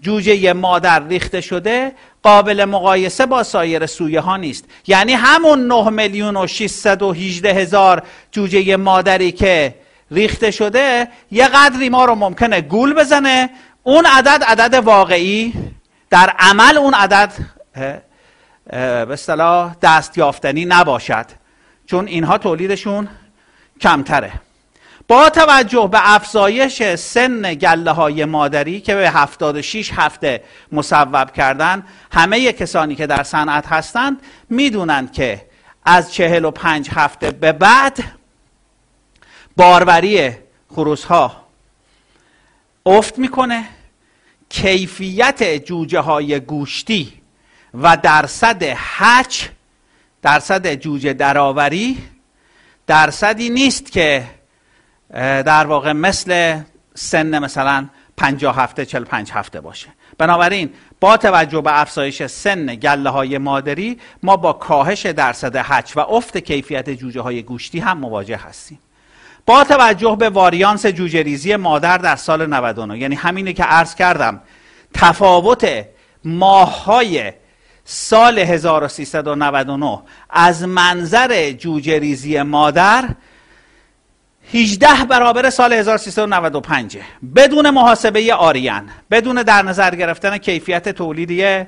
جوجه 0.00 0.52
مادر 0.52 1.08
ریخته 1.08 1.40
شده 1.40 1.92
قابل 2.22 2.64
مقایسه 2.64 3.26
با 3.26 3.42
سایر 3.42 3.86
سویه 3.86 4.20
ها 4.20 4.36
نیست. 4.36 4.64
یعنی 4.86 5.12
همون 5.12 5.66
9 5.66 5.90
میلیون 5.90 6.36
و 6.36 6.46
618 6.46 7.52
هزار 7.54 8.02
جوجه 8.30 8.76
مادری 8.76 9.32
که 9.32 9.74
ریخته 10.10 10.50
شده 10.50 11.08
یه 11.30 11.48
قدری 11.48 11.88
ما 11.88 12.04
رو 12.04 12.14
ممکنه 12.14 12.60
گول 12.60 12.94
بزنه. 12.94 13.50
اون 13.82 14.06
عدد 14.06 14.44
عدد 14.46 14.74
واقعی 14.74 15.52
در 16.10 16.34
عمل 16.38 16.78
اون 16.78 16.94
عدد 16.94 17.32
به 18.70 19.12
اصطلاح 19.12 19.76
دست 19.82 20.18
یافتنی 20.18 20.64
نباشد. 20.64 21.26
چون 21.86 22.06
اینها 22.06 22.38
تولیدشون 22.38 23.08
کمتره. 23.82 24.32
با 25.08 25.30
توجه 25.30 25.88
به 25.92 26.14
افزایش 26.14 26.94
سن 26.94 27.54
گله 27.54 27.90
های 27.90 28.24
مادری 28.24 28.80
که 28.80 28.94
به 28.94 29.10
76 29.10 29.92
هفته 29.92 30.44
مصوب 30.72 31.32
کردن 31.32 31.86
همه 32.12 32.52
کسانی 32.52 32.94
که 32.94 33.06
در 33.06 33.22
صنعت 33.22 33.66
هستند 33.66 34.22
می‌دونند 34.50 35.12
که 35.12 35.46
از 35.84 36.12
45 36.12 36.90
هفته 36.90 37.30
به 37.30 37.52
بعد 37.52 37.98
باروری 39.56 40.30
خروس 40.68 41.04
ها 41.04 41.46
افت 42.86 43.18
می‌کنه 43.18 43.64
کیفیت 44.48 45.64
جوجه 45.64 46.00
های 46.00 46.40
گوشتی 46.40 47.12
و 47.74 47.96
درصد 47.96 48.62
هچ 48.76 49.46
درصد 50.22 50.74
جوجه 50.74 51.12
درآوری 51.12 51.98
درصدی 52.92 53.50
نیست 53.50 53.92
که 53.92 54.24
در 55.44 55.66
واقع 55.66 55.92
مثل 55.92 56.60
سن 56.94 57.38
مثلا 57.38 57.86
50 58.16 58.58
هفته 58.58 58.86
45 58.86 59.30
هفته 59.32 59.60
باشه. 59.60 59.88
بنابراین 60.18 60.70
با 61.00 61.16
توجه 61.16 61.60
به 61.60 61.80
افزایش 61.80 62.22
سن 62.22 62.74
گله 62.74 63.10
های 63.10 63.38
مادری 63.38 63.98
ما 64.22 64.36
با 64.36 64.52
کاهش 64.52 65.06
درصد 65.06 65.56
حچ 65.56 65.96
و 65.96 66.00
افت 66.00 66.38
کیفیت 66.38 66.90
جوجه 66.90 67.20
های 67.20 67.42
گوشتی 67.42 67.78
هم 67.80 67.98
مواجه 67.98 68.36
هستیم. 68.36 68.78
با 69.46 69.64
توجه 69.64 70.16
به 70.18 70.28
واریانس 70.28 70.86
جوجه 70.86 71.22
ریزی 71.22 71.56
مادر 71.56 71.98
در 71.98 72.16
سال 72.16 72.46
99 72.46 72.98
یعنی 72.98 73.14
همینه 73.14 73.52
که 73.52 73.64
عرض 73.64 73.94
کردم 73.94 74.40
تفاوت 74.94 75.84
ماه 76.24 76.84
های 76.84 77.32
سال 77.84 78.38
1399 78.38 80.02
از 80.30 80.62
منظر 80.62 81.50
جوجه 81.50 81.98
ریزی 81.98 82.42
مادر 82.42 83.08
18 84.54 85.04
برابر 85.08 85.50
سال 85.50 85.72
1395 85.72 86.98
بدون 87.36 87.70
محاسبه 87.70 88.34
آریان 88.34 88.90
بدون 89.10 89.42
در 89.42 89.62
نظر 89.62 89.94
گرفتن 89.94 90.38
کیفیت 90.38 90.88
تولیدی 90.88 91.64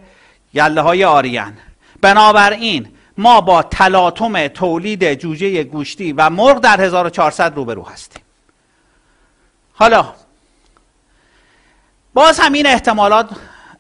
گله 0.55 0.81
های 0.81 1.05
آریان. 1.05 1.53
بنابراین 2.01 2.89
ما 3.19 3.41
با 3.41 3.63
تلاطم 3.63 4.49
تولید 4.49 5.15
جوجه 5.15 5.65
گوشتی 5.65 6.13
و 6.13 6.31
مرغ 6.31 6.61
در 6.61 6.81
1400 6.81 7.57
روبرو 7.57 7.83
هستیم. 7.89 8.23
حالا 9.75 10.15
باز 12.15 12.41
همین 12.41 12.67
احتمالات 12.67 13.29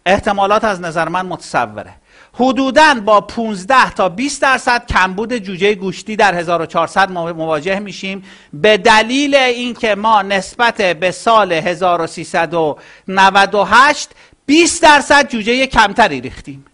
احتمالات 0.06 0.64
از 0.64 0.80
نظر 0.80 1.08
من 1.08 1.26
متصوره. 1.26 1.94
حدودا 2.36 2.94
با 3.04 3.20
15 3.20 3.90
تا 3.90 4.08
20 4.08 4.42
درصد 4.42 4.86
کمبود 4.86 5.36
جوجه 5.36 5.74
گوشتی 5.74 6.16
در 6.16 6.34
1400 6.34 7.10
مواجه 7.10 7.78
میشیم. 7.78 8.24
به 8.52 8.76
دلیل 8.76 9.34
اینکه 9.34 9.94
ما 9.94 10.22
نسبت 10.22 10.82
به 10.82 11.10
سال 11.10 11.52
1398 11.52 14.10
20 14.46 14.82
درصد 14.82 15.28
جوجه 15.28 15.66
کمتری 15.66 16.20
ریختیم. 16.20 16.64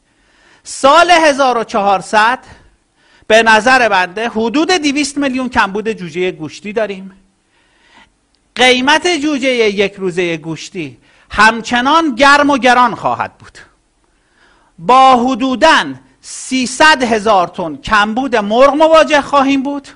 سال 0.62 1.11
1400 1.11 2.38
به 3.27 3.42
نظر 3.42 3.88
بنده 3.88 4.29
حدود 4.29 4.70
200 4.70 5.18
میلیون 5.18 5.49
کمبود 5.49 5.92
جوجه 5.92 6.31
گوشتی 6.31 6.73
داریم. 6.73 7.12
قیمت 8.55 9.07
جوجه 9.23 9.49
یک 9.49 9.94
روزه 9.94 10.37
گوشتی 10.37 10.99
همچنان 11.31 12.14
گرم 12.14 12.51
و 12.51 12.59
گران 12.59 12.94
خواهد 12.94 13.38
بود. 13.38 13.69
با 14.81 15.16
حدوداً 15.16 15.85
300 16.21 17.03
هزار 17.03 17.49
تن 17.49 17.77
کمبود 17.77 18.37
مرغ 18.37 18.75
مواجه 18.75 19.21
خواهیم 19.21 19.62
بود. 19.62 19.88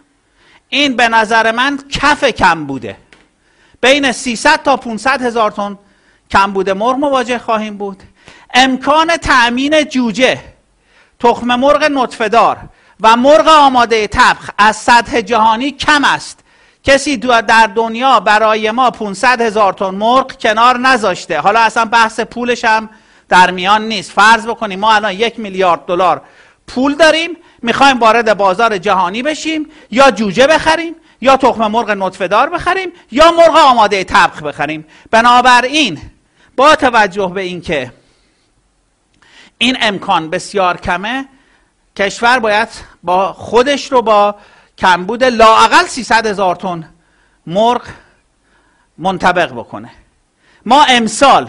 این 0.69 0.97
به 0.97 1.09
نظر 1.09 1.53
من 1.53 1.79
کف 1.91 2.25
کم 2.25 2.65
بوده. 2.65 2.97
بین 3.81 4.13
300 4.13 4.63
تا 4.63 4.77
500 4.77 5.23
هزار 5.23 5.51
تن 5.51 5.79
کمبود 6.31 6.71
مرغ 6.71 6.97
مواجه 6.97 7.39
خواهیم 7.39 7.77
بود. 7.77 8.03
امکان 8.55 9.17
تأمین 9.17 9.85
جوجه 9.85 10.41
تخم 11.21 11.55
مرغ 11.55 11.85
نطفهدار 11.85 12.59
و 13.01 13.17
مرغ 13.17 13.49
آماده 13.49 14.07
تبخ 14.07 14.51
از 14.59 14.77
سطح 14.77 15.21
جهانی 15.21 15.71
کم 15.71 16.05
است. 16.05 16.41
کسی 16.85 17.17
در 17.17 17.67
دنیا 17.67 18.21
برای 18.21 18.71
ما 18.71 18.91
500 18.91 19.41
هزار 19.41 19.73
تن 19.73 19.91
مرغ 19.91 20.39
کنار 20.39 20.79
نذاشته. 20.79 21.41
حالا 21.41 21.61
اصلا 21.61 21.85
بحث 21.85 22.21
پولش 22.21 22.65
هم 22.65 22.89
در 23.29 23.51
میان 23.51 23.89
نیست. 23.89 24.11
فرض 24.11 24.47
بکنیم 24.47 24.79
ما 24.79 24.93
الان 24.93 25.13
یک 25.13 25.41
میلیارد 25.41 25.87
دلار 25.87 26.23
پول 26.67 26.95
داریم 26.95 27.37
می‌خوایم 27.63 27.99
وارد 27.99 28.37
بازار 28.37 28.79
جهانی 28.79 29.23
بشیم 29.23 29.71
یا 29.91 30.11
جوجه 30.11 30.47
بخریم 30.47 30.95
یا 31.21 31.37
تخم 31.37 31.67
مرغ 31.67 31.91
نطفه 31.91 32.29
دار 32.29 32.51
بخریم 32.51 32.93
یا 33.11 33.33
مرغ 33.33 33.57
آماده 33.57 34.05
تبخ 34.05 34.43
بخریم. 34.43 34.87
بنابراین 35.11 35.99
با 36.57 36.77
توجه 36.77 37.33
به 37.35 37.41
اینکه 37.41 37.93
این 39.59 39.77
امکان 39.81 40.31
بسیار 40.31 40.81
کمه 40.81 41.29
کشور 41.97 42.39
باید 42.39 42.69
با 43.03 43.33
خودش 43.33 43.93
رو 43.93 44.03
با 44.03 44.35
کمبود 44.79 45.25
لاعقل 45.25 45.85
300 45.85 46.27
هزار 46.27 46.57
تن 46.57 46.91
مرغ 47.47 47.83
منطبق 48.99 49.53
بکنه. 49.53 49.91
ما 50.67 50.85
امسال 50.85 51.49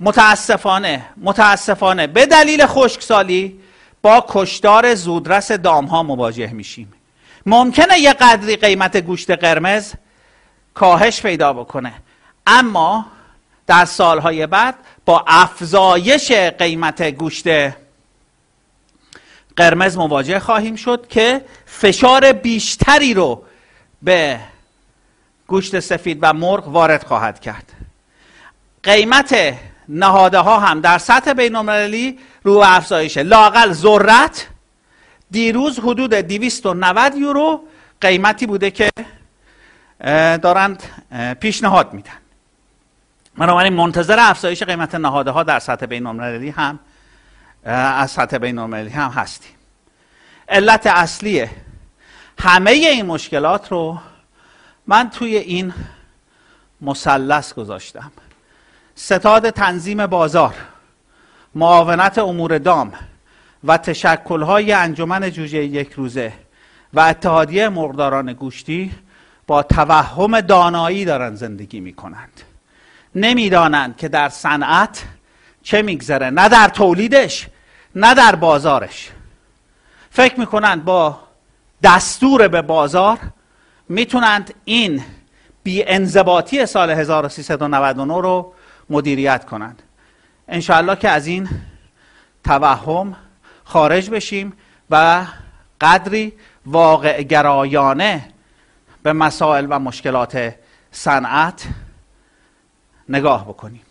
متاسفانه 0.00 1.06
متاسفانه. 1.16 2.06
به 2.06 2.26
دلیل 2.26 2.66
خشکسالی 2.66 3.60
با 4.02 4.24
کشدار 4.28 4.94
زودرس 4.94 5.52
دام 5.52 5.84
ها 5.84 6.02
مواجه 6.02 6.52
میشیم. 6.52 6.92
ممکنه 7.46 7.98
یه 7.98 8.12
قدری 8.12 8.56
قیمت 8.56 8.96
گوشت 8.96 9.30
قرمز 9.30 9.92
کاهش 10.74 11.22
پیدا 11.22 11.52
بکنه. 11.52 11.92
اما 12.46 13.06
در 13.66 13.84
سالهای 13.84 14.46
بعد 14.46 14.74
با 15.04 15.24
افزایش 15.26 16.32
قیمت 16.32 17.02
گوشت 17.02 17.46
قرمز 19.56 19.96
مواجه 19.96 20.38
خواهیم 20.38 20.76
شد 20.76 21.06
که 21.08 21.44
فشار 21.66 22.32
بیشتری 22.32 23.14
رو 23.14 23.42
به 24.02 24.40
گوشت 25.46 25.80
سفید 25.80 26.18
و 26.22 26.32
مرغ 26.32 26.68
وارد 26.68 27.06
خواهد 27.06 27.40
کرد. 27.40 27.72
قیمت 28.82 29.54
نهاده 29.92 30.38
ها 30.38 30.58
هم 30.58 30.80
در 30.80 30.98
سطح 30.98 31.32
بین 31.32 31.56
المللی 31.56 32.18
رو 32.42 32.62
افزایشه. 32.66 33.22
لاقل 33.22 33.72
ذرت 33.72 34.48
دیروز 35.30 35.78
حدود 35.78 36.14
290 36.14 37.16
یورو 37.16 37.64
قیمتی 38.00 38.46
بوده 38.46 38.70
که 38.70 38.90
دارند 40.42 40.82
پیشنهاد 41.40 41.92
میدن. 41.92 42.10
بنابراین 43.38 43.72
منتظر 43.72 44.16
افزایش 44.18 44.62
قیمت 44.62 44.94
نهاده 44.94 45.30
ها 45.30 45.42
در 45.42 45.58
سطح 45.58 45.86
بین 45.86 46.06
المللی 46.06 46.50
هم 46.50 46.78
از 47.64 48.10
سطح 48.10 48.38
بین 48.38 48.58
المللی 48.58 48.90
هم 48.90 49.10
هستیم. 49.10 49.52
علت 50.48 50.86
اصلی 50.86 51.46
همه 52.38 52.70
این 52.70 53.06
مشکلات 53.06 53.72
رو 53.72 53.98
من 54.86 55.10
توی 55.10 55.36
این 55.36 55.72
مثلث 56.80 57.52
گذاشتم. 57.54 58.12
ستاد 59.02 59.50
تنظیم 59.50 60.06
بازار 60.06 60.54
معاونت 61.54 62.18
امور 62.18 62.58
دام 62.58 62.92
و 63.64 63.78
تشکلهای 63.78 64.72
انجمن 64.72 65.30
جوجه 65.30 65.64
یک 65.64 65.92
روزه 65.92 66.32
و 66.94 67.00
اتحادیه 67.00 67.68
مرغداران 67.68 68.32
گوشتی 68.32 68.92
با 69.46 69.62
توهم 69.62 70.40
دانایی 70.40 71.04
دارن 71.04 71.34
زندگی 71.34 71.80
می 71.80 71.92
کنند 71.92 72.40
نمی‌دانند 73.14 73.96
که 73.96 74.08
در 74.08 74.28
صنعت 74.28 75.04
چه 75.62 75.82
میگذره 75.82 76.30
نه 76.30 76.48
در 76.48 76.68
تولیدش 76.68 77.48
نه 77.94 78.14
در 78.14 78.34
بازارش. 78.34 79.10
فکر 80.10 80.40
می‌کنند 80.40 80.84
با 80.84 81.18
دستور 81.82 82.48
به 82.48 82.62
بازار 82.62 83.18
می‌تونند 83.88 84.54
این 84.64 85.02
بی 85.62 85.84
انضباطی 85.84 86.66
سال 86.66 86.90
1399 86.90 88.20
رو 88.20 88.54
مدیریت 88.90 89.44
کنند. 89.44 89.82
انشاءالله 90.48 90.96
که 90.96 91.08
از 91.08 91.26
این 91.26 91.48
توهم 92.44 93.16
خارج 93.64 94.10
بشیم 94.10 94.52
و 94.90 95.26
قدری 95.80 96.32
واقع 96.66 97.22
گرایانه 97.22 98.28
به 99.02 99.12
مسائل 99.12 99.66
و 99.70 99.78
مشکلات 99.78 100.54
صنعت 100.90 101.68
نگاه 103.08 103.48
بکنیم. 103.48 103.82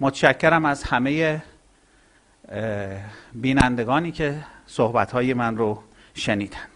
متشکرم 0.00 0.64
از 0.64 0.82
همه 0.82 1.42
بینندگانی 3.32 4.12
که 4.12 4.44
صحبت 4.66 5.14
من 5.14 5.56
رو 5.56 5.82
شنیدند 6.14 6.69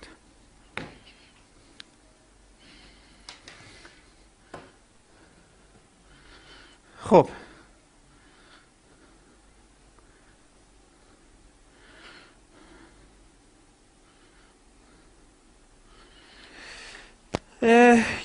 خب. 7.04 7.28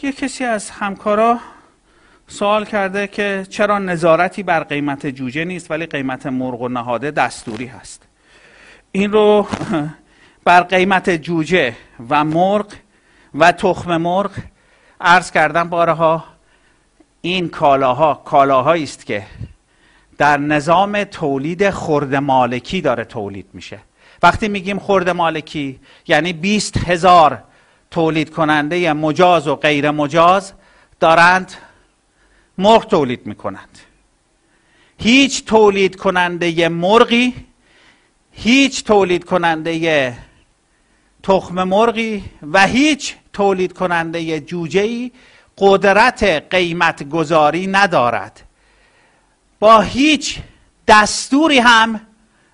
یه 0.04 0.12
کسی 0.18 0.44
از 0.44 0.70
همکارا 0.70 1.40
سوال 2.28 2.66
کرده 2.66 3.08
که 3.08 3.46
چرا 3.50 3.80
نظارتی 3.80 4.44
بر 4.44 4.64
قیمت 4.64 5.08
جوجه 5.08 5.46
نیست 5.46 5.72
ولی 5.72 5.86
قیمت 5.86 6.26
مرغ 6.26 6.62
و 6.62 6.68
نهاده 6.68 7.12
دستوری 7.12 7.66
هست. 7.66 8.08
این 8.92 9.12
رو 9.12 9.48
بر 10.46 10.62
قیمت 10.62 11.10
جوجه 11.10 11.76
و 12.10 12.24
مرغ 12.24 12.74
و 13.36 13.52
تخم 13.52 13.98
مرغ 13.98 14.32
عرض 15.02 15.32
کردم 15.32 15.70
بارها. 15.70 16.39
این 17.22 17.50
کالاها 17.50 18.14
کالاهایی 18.26 18.84
است 18.84 19.06
که 19.06 19.26
در 20.18 20.38
نظام 20.38 21.04
تولید 21.04 21.70
خرد 21.70 22.16
مالکی 22.16 22.82
داره 22.82 23.04
تولید 23.04 23.46
میشه. 23.54 23.80
وقتی 24.24 24.48
میگیم 24.48 24.80
خرد 24.80 25.10
مالکی 25.10 25.80
یعنی 26.08 26.34
20 26.34 26.78
هزار 26.78 27.44
تولید 27.92 28.30
کننده 28.30 28.94
مجاز 28.94 29.48
و 29.48 29.56
غیر 29.56 29.92
مجاز 29.92 30.54
دارند 31.00 31.54
مرغ 32.58 32.88
تولید 32.88 33.26
می‌کنند. 33.26 33.80
هیچ 35.00 35.46
تولید 35.46 35.96
کننده 35.96 36.70
مرغی 36.70 37.34
هیچ 38.32 38.84
تولید 38.84 39.24
کننده 39.24 40.18
تخم 41.24 41.64
مرغی 41.64 42.24
و 42.52 42.68
هیچ 42.68 43.16
تولید 43.34 43.74
کننده 43.74 44.40
جوجهی 44.40 45.12
قدرت 45.60 46.24
قیمت 46.24 47.10
گذاری 47.10 47.68
ندارد. 47.68 48.42
با 49.60 49.82
هیچ 49.82 50.40
دستوری 50.88 51.60
هم 51.60 52.02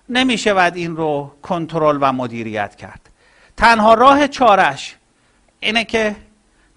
نمی 0.08 0.38
شود 0.38 0.76
این 0.76 0.96
رو 0.96 1.32
کنترل 1.42 1.98
و 2.00 2.12
مدیریت 2.12 2.76
کرد. 2.76 3.10
تنها 3.56 3.94
راه 3.94 4.28
چارش 4.28 4.96
اینه 5.60 5.84
که 5.84 6.16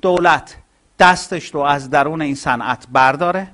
دولت 0.01 0.57
دستش 0.99 1.45
رو 1.45 1.59
از 1.59 1.89
درون 1.89 2.21
این 2.21 2.35
صنعت 2.35 2.87
برداره 2.91 3.47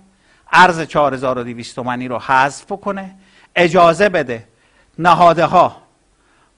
ارز 0.51 0.81
4200 0.81 1.75
تومانی 1.75 2.07
رو 2.07 2.19
حذف 2.19 2.67
کنه 2.67 3.15
اجازه 3.55 4.09
بده 4.09 4.47
نهاده 4.99 5.45
ها 5.45 5.81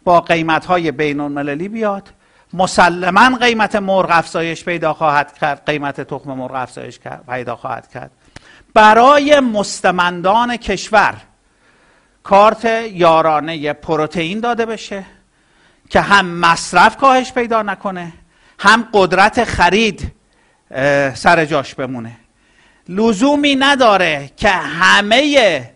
با 0.03 0.21
قیمت 0.21 0.65
های 0.65 0.91
بین 0.91 1.19
المللی 1.19 1.69
بیاد 1.69 2.09
مسلما 2.57 3.37
قیمت 3.37 3.75
مرغ 3.75 4.07
افزایش 4.11 4.63
پیدا 4.63 4.93
خواهد 4.93 5.37
کرد. 5.37 5.65
قیمت 5.65 6.01
تخم 6.01 6.33
مرغ 6.33 6.55
افزایش 6.55 6.99
پیدا 7.29 7.55
خواهد 7.55 7.87
کرد. 7.87 8.11
برای 8.73 9.39
مستمندان 9.39 10.57
کشور 10.57 11.15
کارت 12.23 12.65
یارانه 12.91 13.73
پروتئین 13.73 14.39
داده 14.39 14.65
بشه 14.65 15.05
که 15.89 16.01
هم 16.01 16.25
مصرف 16.25 16.97
کاهش 16.97 17.31
پیدا 17.33 17.61
نکنه 17.61 18.13
هم 18.59 18.87
قدرت 18.93 19.43
خرید 19.43 20.11
سر 21.13 21.45
جاش 21.45 21.75
بمونه. 21.75 22.17
لزومی 22.89 23.55
نداره 23.55 24.31
که 24.37 24.49
همه 24.49 25.71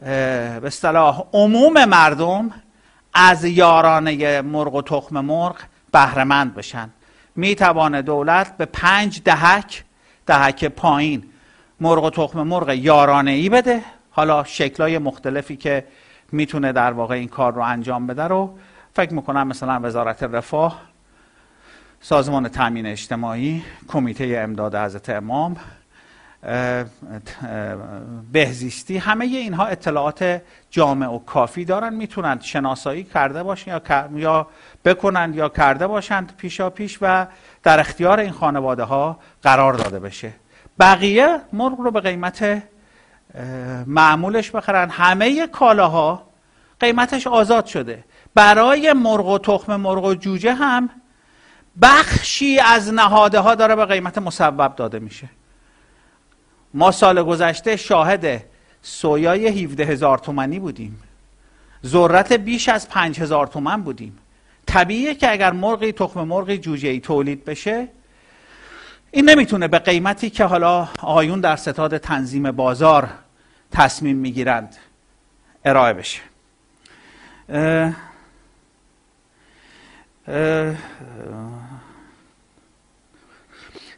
به 0.00 0.66
اصطلاح 0.66 1.24
عموم 1.32 1.84
مردم 1.84 2.50
از 3.14 3.44
یارانه 3.44 4.42
مرغ 4.42 4.74
و 4.74 4.82
تخم 4.82 5.20
مرغ 5.20 5.56
بهرهمند 5.92 6.54
بشن. 6.54 6.90
می‌توانه 7.36 8.02
دولت 8.02 8.56
به 8.56 8.64
پنج 8.64 9.22
دهک 9.24 9.84
دهک 10.26 10.64
پایین 10.64 11.24
مرغ 11.80 12.04
و 12.04 12.10
تخم 12.10 12.42
مرغ 12.42 12.70
یارانه 12.70 13.30
ای 13.30 13.48
بده. 13.48 13.82
حالا 14.10 14.44
شکلای 14.44 14.98
مختلفی 14.98 15.56
که 15.56 15.84
می‌تونه 16.32 16.72
در 16.72 16.92
واقع 16.92 17.14
این 17.14 17.28
کار 17.28 17.52
رو 17.52 17.62
انجام 17.62 18.06
بده 18.06 18.22
رو 18.22 18.58
فکر 18.94 19.12
می‌کنم 19.12 19.48
مثلا 19.48 19.80
وزارت 19.82 20.22
رفاه 20.22 20.82
سازمان 22.00 22.48
تامین 22.48 22.86
اجتماعی 22.86 23.62
کمیته 23.88 24.40
امداد 24.44 24.74
حضرت 24.74 25.10
امام 25.10 25.56
بهزیستی. 28.32 28.96
همه 28.98 29.24
اینها 29.24 29.66
اطلاعات 29.66 30.42
جامع 30.70 31.06
و 31.06 31.18
کافی 31.18 31.64
دارن. 31.64 31.94
می‌تونن 31.94 32.40
شناسایی 32.40 33.04
کرده 33.04 33.42
باشن 33.42 33.70
یا 33.70 34.08
یا 34.14 34.46
بکنند 34.84 35.36
یا 35.36 35.48
کرده 35.48 35.86
باشند 35.86 36.36
پیشا 36.36 36.70
پیش 36.70 36.98
و 37.02 37.26
در 37.62 37.80
اختیار 37.80 38.20
این 38.20 38.32
خانواده 38.32 38.82
ها 38.82 39.18
قرار 39.42 39.74
داده 39.74 40.00
بشه. 40.00 40.32
بقیه 40.80 41.40
مرغ 41.52 41.80
رو 41.80 41.90
به 41.90 42.00
قیمت 42.00 42.62
معمولش 43.86 44.50
بخرن. 44.50 44.90
همه 44.90 45.46
کالاها 45.46 46.22
قیمتش 46.80 47.26
آزاد 47.26 47.66
شده. 47.66 48.04
برای 48.34 48.92
مرغ 48.92 49.26
و 49.26 49.38
تخم 49.38 49.76
مرغ 49.76 50.04
و 50.04 50.14
جوجه 50.14 50.54
هم 50.54 50.90
بخشی 51.82 52.58
از 52.58 52.92
نهاده 52.92 53.40
ها 53.40 53.54
داره 53.54 53.76
به 53.76 53.84
قیمت 53.84 54.18
مصوب 54.18 54.74
داده 54.76 54.98
میشه. 54.98 55.28
ما 56.74 56.90
سال 56.90 57.22
گذشته 57.22 57.76
شاهد 57.76 58.44
سویای 58.82 59.64
17 59.64 59.84
هزار 59.84 60.18
تومنی 60.18 60.58
بودیم. 60.58 61.02
ذرت 61.86 62.32
بیش 62.32 62.68
از 62.68 62.88
5 62.88 63.20
هزار 63.20 63.46
تومن 63.46 63.82
بودیم. 63.82 64.18
طبیعیه 64.66 65.14
که 65.14 65.32
اگر 65.32 65.52
مرغی 65.52 65.92
تخم 65.92 66.20
مرغی 66.20 66.58
جوجه 66.58 66.88
ای 66.88 67.00
تولید 67.00 67.44
بشه 67.44 67.88
این 69.10 69.30
نمی‌تونه 69.30 69.68
به 69.68 69.78
قیمتی 69.78 70.30
که 70.30 70.44
حالا 70.44 70.88
آقایون 71.02 71.40
در 71.40 71.56
ستاد 71.56 71.98
تنظیم 71.98 72.50
بازار 72.50 73.08
تصمیم 73.72 74.16
می‌گیرند 74.16 74.76
ارائه 75.64 75.92
بشه. 75.92 76.20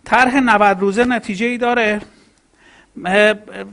طرح 0.05 0.37
90 0.37 0.81
روزه 0.81 1.05
نتیجه 1.05 1.47
ای 1.47 1.59
داره. 1.59 2.01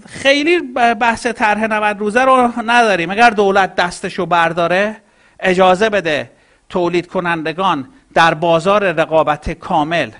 خیلی 0.08 0.60
بحث 1.00 1.28
طرح 1.28 1.64
90 1.68 2.00
روزه 2.00 2.22
رو 2.22 2.50
نداریم. 2.66 3.12
اگر 3.12 3.30
دولت 3.30 3.76
دستشو 3.76 4.26
برداره 4.26 4.98
اجازه 5.40 5.90
بده 5.90 6.32
تولید 6.70 7.08
کنندگان 7.08 7.90
در 8.14 8.34
بازار 8.34 8.92
رقابت 8.92 9.50
کامل 9.50 10.12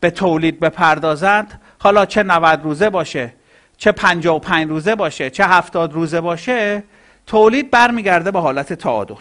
به 0.00 0.10
تولید 0.10 0.60
بپردازند. 0.60 1.60
حالا 1.78 2.06
چه 2.06 2.22
90 2.22 2.62
روزه 2.62 2.90
باشه 2.90 3.32
چه 3.76 3.92
55 3.92 4.68
روزه 4.68 4.94
باشه 4.94 5.30
چه 5.30 5.44
70 5.44 5.92
روزه 5.92 6.20
باشه 6.20 6.82
تولید 7.26 7.70
برمیگرده 7.70 8.30
به 8.30 8.40
حالت 8.40 8.72
تعادل. 8.72 9.14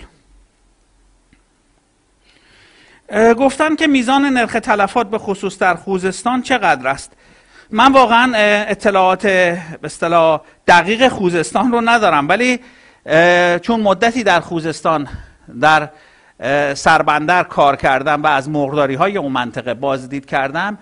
گفتن 3.38 3.76
که 3.76 3.88
میزان 3.88 4.26
نرخ 4.26 4.54
تلفات 4.54 5.10
به 5.10 5.18
خصوص 5.18 5.60
در 5.60 5.76
خوزستان 5.76 6.42
چقدر 6.42 6.88
است؟ 6.88 7.12
من 7.70 7.92
واقعا 7.92 8.32
اطلاعات 8.68 9.28
به 9.28 9.60
اصطلاح 9.84 10.42
دقیق 10.68 11.08
خوزستان 11.08 11.72
رو 11.72 11.82
ندارم. 11.82 12.30
ولی 12.30 12.60
چون 13.62 13.82
مدتی 13.82 14.24
در 14.24 14.40
خوزستان 14.40 15.08
در 15.62 15.90
سربندر 16.74 17.44
کار 17.44 17.76
کردم 17.76 18.24
و 18.24 18.28
از 18.28 18.50
مقداری 18.50 18.96
های 18.96 19.18
اون 19.18 19.32
منطقه 19.32 19.74
بازدید 19.74 20.26
کردم 20.26 20.78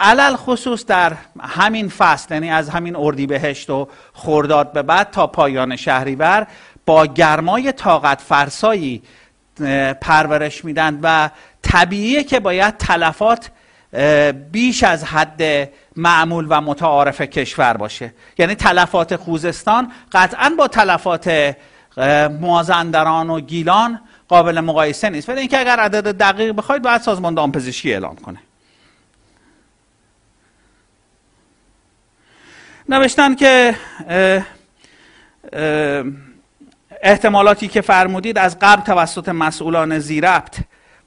علل 0.00 0.36
خصوص 0.36 0.86
در 0.86 1.12
همین 1.40 1.88
فصل 1.88 2.34
یعنی 2.34 2.50
از 2.50 2.68
همین 2.68 2.96
اردیبهشت 2.96 3.70
و 3.70 3.88
خورداد 4.12 4.72
به 4.72 4.82
بعد 4.82 5.10
تا 5.10 5.26
پایان 5.26 5.76
شهریور 5.76 6.46
با 6.86 7.06
گرمای 7.06 7.72
طاقت 7.72 8.20
فرسایی 8.20 9.02
پرورش 10.00 10.64
میدن 10.64 10.98
و 11.02 11.30
طبیعیه 11.62 12.24
که 12.24 12.40
باید 12.40 12.76
تلفات 12.76 13.50
بیش 14.52 14.84
از 14.84 15.04
حد 15.04 15.68
معمول 15.96 16.46
و 16.48 16.60
متعارف 16.60 17.20
کشور 17.20 17.76
باشه. 17.76 18.14
یعنی 18.38 18.54
تلفات 18.54 19.16
خوزستان 19.16 19.92
قطعا 20.12 20.52
با 20.58 20.68
تلفات 20.68 21.56
مازندران 22.40 23.30
و 23.30 23.40
گیلان 23.40 24.00
قابل 24.28 24.60
مقایسه 24.60 25.10
نیست. 25.10 25.28
ولی 25.28 25.40
اینکه 25.40 25.60
اگر 25.60 25.80
عدد 25.80 26.16
دقیق 26.16 26.52
بخواید 26.52 26.82
باید 26.82 27.00
سازمان 27.00 27.34
دامپزشکی 27.34 27.92
اعلام 27.92 28.16
کنه. 28.16 28.38
نوشتن 32.88 33.34
که 33.34 33.76
احتمالاتی 37.02 37.68
که 37.68 37.80
فرمودید 37.80 38.38
از 38.38 38.58
قبل 38.60 38.82
توسط 38.82 39.28
مسئولان 39.28 39.98
زیربط 39.98 40.58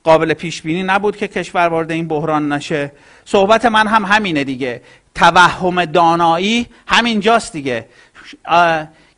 قابل 0.07 0.33
پیش 0.33 0.61
بینی 0.61 0.83
نبود 0.83 1.17
که 1.17 1.27
کشور 1.27 1.67
وارد 1.67 1.91
این 1.91 2.07
بحران 2.07 2.51
نشه. 2.51 2.91
صحبت 3.25 3.65
من 3.65 3.87
هم 3.87 4.05
همینه 4.05 4.43
دیگه. 4.43 4.81
توهم 5.15 5.85
دانایی 5.85 6.67
همینجاست 6.87 7.53
دیگه. 7.53 7.85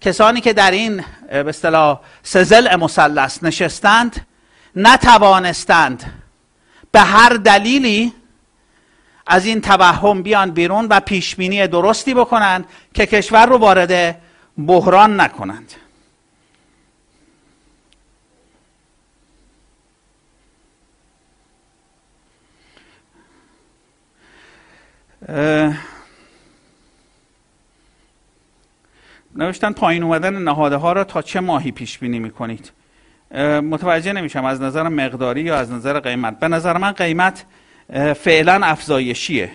کسانی 0.02 0.42
که 0.42 0.54
در 0.54 0.72
این 0.72 1.04
به 1.30 1.50
اصطلاح 1.50 2.00
سزل 2.24 2.76
مثلث 2.76 3.44
نشستند 3.44 4.26
نتوانستند 4.76 6.14
به 6.92 7.00
هر 7.00 7.30
دلیلی 7.30 8.14
از 9.28 9.46
این 9.46 9.62
توهم 9.62 10.24
بیان 10.24 10.52
بیرون 10.52 10.88
و 10.90 11.00
پیش 11.00 11.36
بینی 11.36 11.68
درستی 11.68 12.14
بکنند 12.14 12.66
که 12.94 13.06
کشور 13.06 13.46
رو 13.46 13.58
وارد 13.58 14.22
بحران 14.68 15.22
نکنند. 15.22 15.74
نوشتن 29.36 29.72
پایین 29.72 30.04
اومدن 30.04 30.44
نهاده 30.44 30.76
ها 30.76 30.94
را 30.94 31.04
تا 31.04 31.22
چه 31.22 31.40
ماهی 31.40 31.72
پیش 31.72 31.98
بینی 31.98 32.20
می‌کنید؟ 32.20 32.72
متوجه 33.62 34.14
نمیشم 34.14 34.46
از 34.46 34.62
نظر 34.62 34.88
مقداری 34.88 35.42
یا 35.42 35.56
از 35.56 35.72
نظر 35.72 36.00
قیمت. 36.00 36.40
به 36.40 36.48
نظر 36.48 36.78
من 36.78 36.92
قیمت 36.92 37.46
فعلا 38.14 38.60
افزایشیه. 38.64 39.52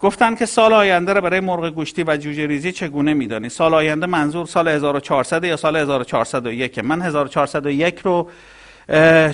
گفتن 0.00 0.34
که 0.34 0.46
سال 0.46 0.72
آینده 0.72 1.12
را 1.12 1.20
برای 1.20 1.40
مرغ 1.40 1.70
گوشتی 1.70 2.04
و 2.06 2.16
جوجه 2.16 2.46
ریزی 2.46 2.72
چگونه 2.72 3.14
میدانی؟ 3.14 3.48
سال 3.48 3.74
آینده 3.74 4.06
منظور 4.06 4.46
سال 4.46 4.68
1400 4.68 5.44
یا 5.44 5.56
سال 5.56 5.76
1401 5.76 6.78
من 6.78 7.02
1401 7.02 7.98
رو 7.98 8.30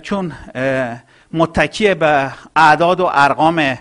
چون 0.02 0.32
متکی 1.32 1.94
به 1.94 2.32
اعداد 2.56 3.00
و 3.00 3.10
ارقام 3.12 3.78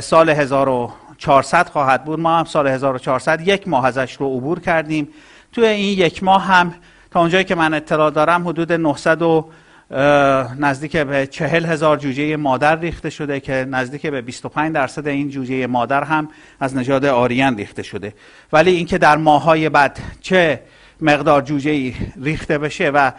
سال 0.00 0.30
1400 0.30 1.68
خواهد 1.68 2.04
بود. 2.04 2.20
ما 2.20 2.38
هم 2.38 2.44
سال 2.44 2.66
1400 2.66 3.48
یک 3.48 3.68
ماه 3.68 3.86
ازش 3.86 4.16
رو 4.16 4.36
عبور 4.36 4.60
کردیم. 4.60 5.08
توی 5.52 5.66
این 5.66 5.98
یک 5.98 6.22
ماه 6.22 6.44
هم 6.44 6.74
تا 7.10 7.20
اونجایی 7.20 7.44
که 7.44 7.54
من 7.54 7.74
اطلاع 7.74 8.10
دارم 8.10 8.48
حدود 8.48 8.72
900 8.72 9.22
و 9.22 9.48
نزدیک 9.90 10.96
به 10.96 11.26
چهل 11.26 11.66
هزار 11.66 11.96
جوجه 11.96 12.36
مادر 12.36 12.76
ریخته 12.76 13.10
شده 13.10 13.40
که 13.40 13.52
نزدیک 13.52 14.06
به 14.06 14.22
25 14.22 14.74
درصد 14.74 15.08
این 15.08 15.30
جوجه 15.30 15.66
مادر 15.66 16.04
هم 16.04 16.28
از 16.60 16.76
نژاد 16.76 17.04
آریان 17.04 17.56
ریخته 17.56 17.82
شده. 17.82 18.14
ولی 18.52 18.70
اینکه 18.70 18.98
در 18.98 19.16
ماهای 19.16 19.68
بعد 19.68 19.98
چه 20.20 20.60
مقدار 21.00 21.42
جوجه 21.42 21.94
ریخته 22.22 22.58
بشه 22.58 22.90
و 22.90 23.12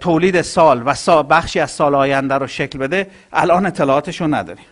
تولید 0.00 0.42
سال 0.42 0.82
و 0.86 1.22
بخشی 1.22 1.60
از 1.60 1.70
سال 1.70 1.94
آینده 1.94 2.34
رو 2.34 2.46
شکل 2.46 2.78
بده 2.78 3.10
الان 3.32 3.66
اطلاعاتشو 3.66 4.26
نداریم. 4.26 4.64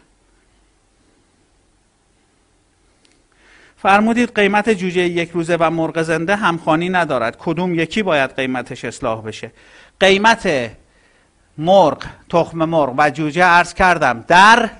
فرمودید 3.76 4.34
قیمت 4.34 4.70
جوجه 4.70 5.00
یک 5.00 5.30
روزه 5.30 5.56
و 5.60 5.70
مرغ 5.70 6.02
زنده 6.02 6.36
همخوانی 6.36 6.88
ندارد. 6.88 7.36
کدوم 7.38 7.74
یکی 7.74 8.02
باید 8.02 8.36
قیمتش 8.36 8.84
اصلاح 8.84 9.22
بشه؟ 9.22 9.52
قیمت 10.00 10.70
مرغ 11.60 12.04
تخم 12.28 12.64
مرغ 12.64 12.94
و 12.98 13.10
جوجه 13.10 13.44
عرض 13.44 13.74
کردم. 13.74 14.24
در 14.28 14.70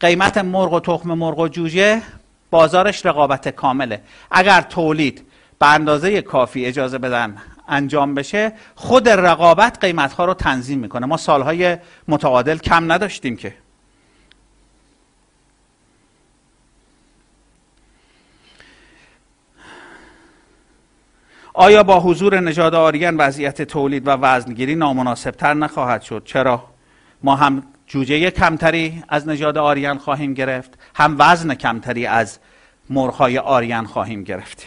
قیمت 0.00 0.38
مرغ 0.38 0.72
و 0.72 0.80
تخم 0.80 1.14
مرغ 1.14 1.38
و 1.38 1.48
جوجه 1.48 2.02
بازارش 2.50 3.06
رقابت 3.06 3.48
کامله. 3.48 4.00
اگر 4.30 4.60
تولید 4.60 5.26
به 5.58 5.66
اندازه 5.66 6.22
کافی 6.22 6.66
اجازه 6.66 6.98
بدن 6.98 7.36
انجام 7.68 8.14
بشه 8.14 8.52
خود 8.74 9.08
رقابت 9.08 9.78
قیمت 9.80 10.12
ها 10.12 10.24
رو 10.24 10.34
تنظیم 10.34 10.78
می‌کنه. 10.78 11.06
ما 11.06 11.16
سالهای 11.16 11.76
متعادل 12.08 12.58
کم 12.58 12.92
نداشتیم 12.92 13.36
که. 13.36 13.54
آیا 21.60 21.82
با 21.82 22.00
حضور 22.00 22.40
نژاد 22.40 22.74
آریان 22.74 23.16
وضعیت 23.16 23.62
تولید 23.62 24.06
و 24.06 24.10
وزنگیری 24.10 24.74
نامناسبتر 24.74 25.54
نخواهد 25.54 26.02
شد؟ 26.02 26.22
چرا؟ 26.24 26.64
ما 27.22 27.36
هم 27.36 27.62
جوجه 27.86 28.30
کمتری 28.30 29.02
از 29.08 29.28
نژاد 29.28 29.58
آریان 29.58 29.98
خواهیم 29.98 30.34
گرفت 30.34 30.78
هم 30.94 31.16
وزن 31.18 31.54
کمتری 31.54 32.06
از 32.06 32.38
مرغهای 32.90 33.38
آریان 33.38 33.86
خواهیم 33.86 34.24
گرفت. 34.24 34.66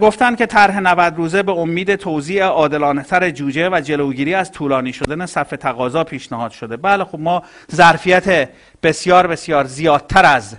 گفتن 0.00 0.36
که 0.36 0.46
طرح 0.46 0.80
90 0.80 1.16
روزه 1.16 1.42
به 1.42 1.52
امید 1.52 1.94
توزیع 1.94 2.44
عادلانه 2.44 3.02
تر 3.02 3.30
جوجه 3.30 3.68
و 3.68 3.80
جلوگیری 3.80 4.34
از 4.34 4.52
طولانی 4.52 4.92
شدن 4.92 5.26
صف 5.26 5.50
تقاضا 5.50 6.04
پیشنهاد 6.04 6.50
شده. 6.50 6.76
بله 6.76 7.04
خب 7.04 7.20
ما 7.20 7.42
ظرفیت 7.74 8.48
بسیار 8.82 9.26
بسیار 9.26 9.64
زیادتر 9.64 10.24
از 10.26 10.56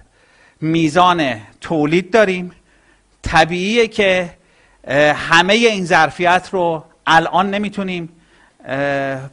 میزان 0.62 1.36
تولید 1.62 2.12
داریم. 2.12 2.52
طبیعیه 3.22 3.88
که 3.88 4.30
همه 5.16 5.54
این 5.54 5.86
ظرفیت 5.86 6.50
رو 6.52 6.84
الان 7.08 7.50
نمی‌تونیم 7.50 8.10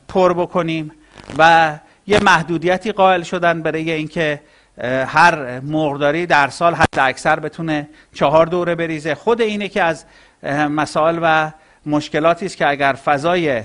پر 0.09 0.33
بکنیم 0.33 0.93
و 1.39 1.73
یه 2.07 2.21
محدودیتی 2.21 2.93
قائل 2.93 3.23
شدن 3.23 3.63
برای 3.63 3.91
اینکه 3.91 4.41
هر 5.07 5.61
مرغداری 5.61 6.27
در 6.27 6.49
سال 6.49 6.75
حتی 6.75 7.01
اکثر 7.01 7.41
بتونه 7.41 7.89
چهار 8.15 8.47
دوره 8.47 8.75
بریزه. 8.75 9.15
خود 9.15 9.41
اینه 9.41 9.69
که 9.69 9.83
از 9.83 10.05
مسائل 10.71 11.19
و 11.23 11.53
مشکلاتی 11.87 12.47
است 12.47 12.57
که 12.57 12.69
اگر 12.69 12.93
فضای 12.93 13.63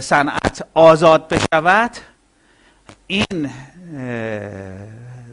صنعت 0.00 0.66
آزاد 0.74 1.28
بشود 1.28 1.90
این 3.06 3.50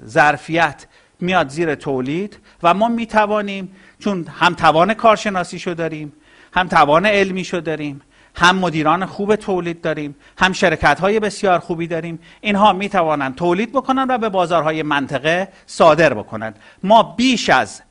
ظرفیت 0.06 0.86
میاد 1.20 1.50
زیر 1.50 1.76
تولید 1.76 2.40
و 2.64 2.74
ما 2.74 2.88
می‌توانیم 2.88 3.76
چون 4.00 4.28
هم 4.40 4.54
توان 4.54 4.94
کارشناسیشو 4.94 5.74
داریم 5.74 6.14
هم 6.54 6.68
توان 6.68 7.06
علمیشو 7.06 7.60
داریم 7.60 8.02
هم 8.38 8.56
مدیران 8.56 9.06
خوب 9.06 9.36
تولید 9.36 9.82
داریم 9.82 10.16
هم 10.38 10.54
شرکت 10.54 11.00
های 11.00 11.20
بسیار 11.20 11.60
خوبی 11.60 11.88
داریم. 11.88 12.20
اینها 12.42 12.74
می 12.74 12.90
توانند 12.90 13.36
تولید 13.36 13.72
بکنند 13.72 14.10
و 14.10 14.18
به 14.18 14.30
بازارهای 14.30 14.84
منطقه 14.84 15.48
صادر 15.66 16.14
بکنند. 16.14 16.60
ما 16.84 17.04
بیش 17.04 17.50
از 17.50 17.82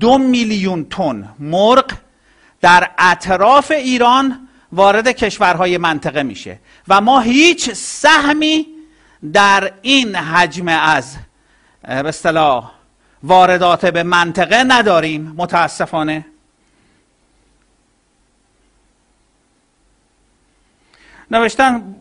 دو 0.00 0.18
میلیون 0.18 0.84
تن 0.84 1.28
مرغ 1.38 1.90
در 2.60 2.90
اطراف 2.98 3.70
ایران 3.70 4.48
وارد 4.72 5.08
کشورهای 5.08 5.78
منطقه 5.78 6.22
میشه 6.22 6.58
و 6.88 7.00
ما 7.00 7.20
هیچ 7.20 7.70
سهمی 7.72 8.66
در 9.32 9.72
این 9.82 10.16
حجم 10.16 10.68
از 10.68 11.16
به 11.82 12.62
واردات 13.22 13.86
به 13.86 14.02
منطقه 14.02 14.64
نداریم. 14.64 15.34
متاسفانه 15.36 16.26
نوشتن 21.30 21.94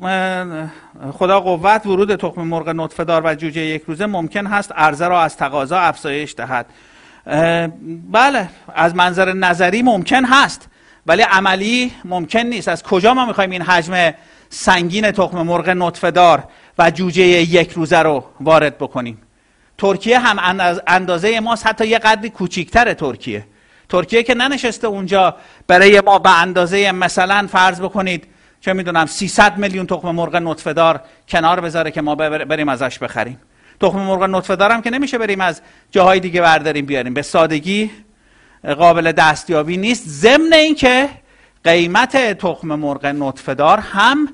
خدا 1.11 1.39
قوت 1.39 1.85
ورود 1.85 2.15
تخم 2.15 2.41
مرغ 2.41 2.69
نطفه 2.69 3.03
و 3.03 3.35
جوجه 3.35 3.61
یک 3.61 3.83
روزه 3.87 4.05
ممکن 4.05 4.47
هست 4.47 4.71
عرضه 4.71 5.07
را 5.07 5.21
از 5.21 5.37
تقاضا 5.37 5.79
افزایش 5.79 6.35
دهد. 6.37 6.65
بله 8.11 8.49
از 8.75 8.95
منظر 8.95 9.33
نظری 9.33 9.81
ممکن 9.81 10.25
هست 10.25 10.67
ولی 11.07 11.21
عملی 11.21 11.91
ممکن 12.05 12.39
نیست. 12.39 12.67
از 12.67 12.83
کجا 12.83 13.13
ما 13.13 13.25
می‌خوایم 13.25 13.49
این 13.49 13.61
حجم 13.61 14.13
سنگین 14.49 15.11
تخم 15.11 15.41
مرغ 15.41 15.69
نطفه 15.69 16.11
و 16.79 16.91
جوجه 16.91 17.23
یک 17.23 17.71
روزه 17.71 17.99
رو 17.99 18.23
وارد 18.41 18.77
بکنیم؟ 18.77 19.17
ترکیه 19.77 20.19
هم 20.19 20.61
اندازه 20.87 21.39
ماست 21.39 21.67
حتی 21.67 21.87
یه 21.87 21.97
قدری 21.99 22.29
کوچیکتر 22.29 22.93
ترکیه. 22.93 23.45
ترکیه 23.89 24.23
که 24.23 24.33
ننشسته 24.33 24.87
اونجا 24.87 25.35
برای 25.67 26.01
ما 26.01 26.19
به 26.19 26.41
اندازه 26.41 26.91
مثلا 26.91 27.47
فرض 27.51 27.81
بکنید 27.81 28.27
چه 28.61 28.73
می‌دونم 28.73 29.05
300 29.05 29.57
میلیون 29.57 29.87
تخم 29.87 30.11
مرغ 30.11 30.35
نطفه 30.35 30.73
دار 30.73 31.01
کنار 31.29 31.59
بذاره 31.59 31.91
که 31.91 32.01
ما 32.01 32.15
بریم 32.15 32.69
ازش 32.69 32.99
بخریم. 32.99 33.39
تخم 33.81 33.99
مرغ 33.99 34.23
نطفه 34.23 34.55
دارم 34.55 34.81
که 34.81 34.89
نمیشه 34.89 35.17
بریم 35.17 35.41
از 35.41 35.61
جاهای 35.91 36.19
دیگه 36.19 36.41
برداریم 36.41 36.85
بیاریم. 36.85 37.13
به 37.13 37.21
سادگی 37.21 37.91
قابل 38.63 39.11
دستیابی 39.11 39.77
نیست. 39.77 40.03
ضمن 40.07 40.53
اینکه 40.53 41.09
قیمت 41.63 42.17
تخم 42.17 42.67
مرغ 42.67 43.05
نطفه 43.05 43.53
دار 43.53 43.79
هم 43.79 44.29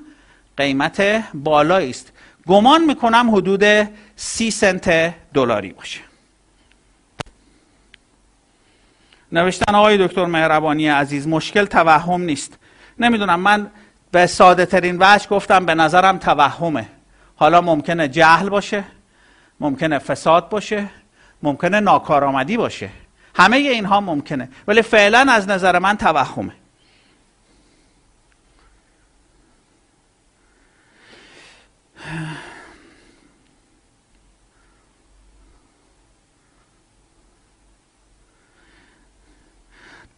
قیمت 0.56 1.24
بالایی 1.34 1.90
است. 1.90 2.12
گمان 2.46 2.84
می‌کنم 2.84 3.30
حدود 3.34 3.64
سی 4.16 4.50
سنت 4.50 5.14
دلاری 5.34 5.72
باشه. 5.72 6.00
نوشتن 9.32 9.74
آقای 9.74 10.06
دکتر 10.06 10.24
مهربانی 10.24 10.88
عزیز 10.88 11.28
مشکل 11.28 11.64
توهم 11.64 12.22
نیست. 12.22 12.58
نمی‌دونم 12.98 13.40
من 13.40 13.70
به 14.12 14.26
ساده 14.26 14.66
ترین 14.66 14.96
وجه 15.00 15.28
گفتم 15.28 15.66
به 15.66 15.74
نظرم 15.74 16.18
توهمه. 16.18 16.88
حالا 17.36 17.60
ممکنه 17.60 18.08
جهل 18.08 18.48
باشه 18.48 18.84
ممکنه 19.60 19.98
فساد 19.98 20.48
باشه 20.48 20.88
ممکنه 21.42 21.80
ناکارآمدی 21.80 22.56
باشه. 22.56 22.90
همه 23.34 23.56
اینها 23.56 24.00
ممکنه 24.00 24.48
ولی 24.68 24.82
فعلا 24.82 25.26
از 25.30 25.48
نظر 25.48 25.78
من 25.78 25.96
توهمه. 25.96 26.52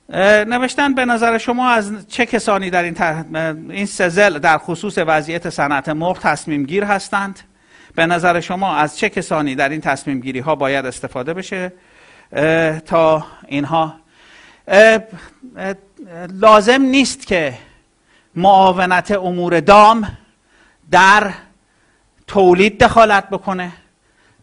نوشتن 0.09 0.95
به 0.95 1.05
نظر 1.05 1.39
شما 1.39 1.71
از 1.71 2.09
چه 2.09 2.27
کسانی 2.27 2.71
در 2.71 2.83
این, 2.83 2.97
این 3.71 3.87
سزل 3.87 4.39
در 4.39 4.59
خصوص 4.59 4.99
وضعیت 4.99 5.51
صنعت 5.51 5.89
مرغ 5.89 6.19
تصمیم 6.19 6.65
گیر 6.65 6.85
هستند؟ 6.85 7.41
به 7.95 8.07
نظر 8.07 8.41
شما 8.41 8.77
از 8.77 8.99
چه 8.99 9.09
کسانی 9.09 9.55
در 9.55 9.69
این 9.69 9.81
تصمیم 9.81 10.21
گیری 10.21 10.39
ها 10.39 10.55
باید 10.55 10.87
استفاده 10.87 11.35
بشه؟ 11.35 11.73
تا 12.87 13.27
اینها. 13.49 13.95
لازم 16.29 16.83
نیست 16.83 17.27
که 17.27 17.55
معاونت 18.35 19.11
امور 19.11 19.61
دام 19.61 20.17
در 20.91 21.31
تولید 22.27 22.85
دخالت 22.85 23.31
بکنه 23.31 23.73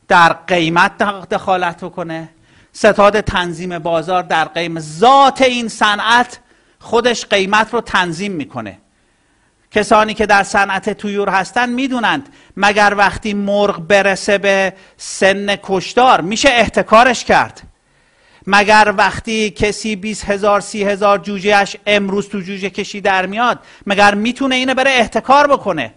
در 0.08 0.34
قیمت 0.34 0.98
دخالت 1.30 1.84
بکنه. 1.84 2.30
ستاد 2.78 3.22
تنظیم 3.22 3.80
بازار 3.80 4.24
در 4.24 4.46
قیم 4.46 4.80
ذات 4.80 5.42
این 5.42 5.68
صنعت 5.68 6.40
خودش 6.80 7.26
قیمت 7.26 7.74
رو 7.74 7.82
تنظیم 7.82 8.32
می‌کنه. 8.32 8.78
کسانی 9.72 10.14
که 10.14 10.26
در 10.26 10.44
صنعت 10.44 10.90
تویور 10.90 11.30
هستن 11.30 11.70
می‌دونند 11.70 12.30
مگر 12.58 12.94
وقتی 12.98 13.34
مرغ 13.34 13.80
برسه 13.80 14.38
به 14.38 14.74
سن 14.98 15.56
کشدار 15.64 16.22
میشه 16.22 16.50
احتکارش 16.50 17.26
کرد؟ 17.26 17.62
مگر 18.48 18.94
وقتی 18.98 19.50
کسی 19.50 19.96
20 19.96 20.26
هزار 20.26 20.60
سی 20.60 20.84
هزار 20.84 21.18
جوجهش 21.18 21.76
امروز 21.86 22.30
تو 22.30 22.40
جوجه 22.40 22.70
کشی 22.70 23.02
در 23.02 23.26
میاد 23.26 23.60
مگر 23.86 24.16
می‌تونه 24.16 24.56
اینو 24.56 24.74
بره 24.74 24.92
احتکار 24.92 25.48
بکنه؟ 25.48 25.94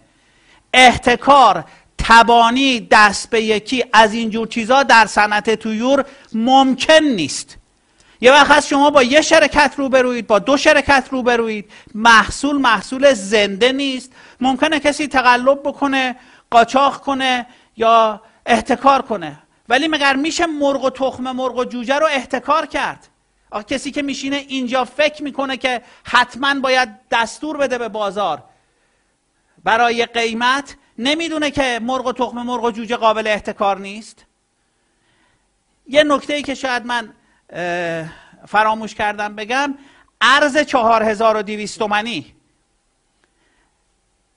احتکار 0.74 1.64
تبانی 1.99 2.89
دست 2.91 3.31
به 3.31 3.43
یکی 3.43 3.85
از 3.93 4.15
اینجور 4.15 4.49
چیزا 4.49 4.83
در 4.83 5.07
صنعت 5.07 5.55
تویور 5.55 6.05
ممکن 6.33 7.05
نیست. 7.05 7.57
یه 8.21 8.33
وقت 8.33 8.51
هست 8.51 8.69
شما 8.69 8.91
با 8.91 9.03
یه 9.03 9.21
شرکت 9.21 9.75
روبروید 9.77 10.27
با 10.27 10.39
دو 10.39 10.57
شرکت 10.57 11.09
روبروید 11.11 11.71
محصول 11.95 12.57
محصول 12.57 13.13
زنده 13.13 13.73
نیست. 13.73 14.13
ممکنه 14.41 14.81
کسی 14.81 15.09
تقلب 15.09 15.61
بکنه 15.65 16.17
قاچاق 16.51 17.01
کنه 17.01 17.47
یا 17.77 18.23
احتکار 18.47 19.03
کنه. 19.03 19.39
ولی 19.69 19.89
مگر 19.89 20.17
میشه 20.17 20.47
مرغ 20.47 20.85
و 20.85 20.91
تخم 20.91 21.31
مرغ 21.31 21.57
و 21.57 21.65
جوجه 21.65 21.95
رو 21.95 22.07
احتکار 22.07 22.67
کرد؟ 22.67 23.09
آخه 23.51 23.65
کسی 23.65 23.91
که 23.91 24.03
میشینه 24.03 24.37
اینجا 24.37 24.85
فکر 24.85 25.23
می‌کنه 25.23 25.57
که 25.57 25.83
حتما 26.05 26.61
باید 26.61 26.89
دستور 27.11 27.57
بده 27.57 27.79
به 27.79 27.89
بازار. 27.89 28.43
برای 29.65 30.07
قیمت 30.07 30.77
نمی‌دونه 30.99 31.51
که 31.51 31.81
مرغ 31.83 32.07
و 32.07 32.13
تخم 32.13 32.43
مرغ 32.43 32.65
و 32.65 32.71
جوجه 32.71 32.97
قابل 32.97 33.27
احتکار 33.27 33.79
نیست. 33.79 34.25
یه 35.87 36.05
نکته 36.05 36.35
ای 36.35 36.43
که 36.43 36.55
شاید 36.55 36.87
من 36.87 37.13
فراموش 38.47 38.95
کردم 38.95 39.37
بگم 39.37 39.75
ارز 40.21 40.59
چهار 40.59 41.03
هزار 41.03 41.37
و 41.37 41.43
دیویست 41.43 41.79
تومنی 41.79 42.35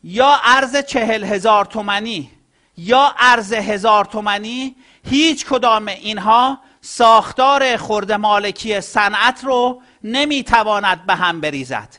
یا 0.03 0.39
ارز 0.43 0.77
چهل 0.77 1.23
هزار 1.23 1.65
تومنی 1.65 2.31
یا 2.77 3.15
ارز 3.19 3.53
هزار 3.53 4.05
تومنی 4.05 4.75
هیچ 5.09 5.45
کدام 5.45 5.87
اینها 5.87 6.59
ساختار 6.81 7.77
خورده 7.77 8.17
مالکی 8.17 8.81
صنعت 8.81 9.43
رو 9.43 9.81
نمی‌تواند 10.03 11.05
به 11.05 11.15
هم 11.15 11.41
بریزد. 11.41 11.97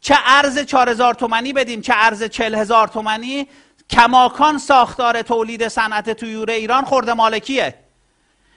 چه 0.00 0.18
ارز 0.24 0.58
چهار 0.58 0.88
هزار 0.88 1.14
تومنی 1.14 1.52
بدیم 1.52 1.80
چه 1.80 1.92
ارز 1.96 2.24
چهل 2.24 2.54
هزار 2.54 2.88
تومنی 2.88 3.48
کماکان 3.90 4.58
ساختار 4.58 5.22
تولید 5.22 5.68
صنعت 5.68 6.10
تویور 6.10 6.50
ایران 6.50 6.84
خورده 6.84 7.12
مالکیه. 7.12 7.74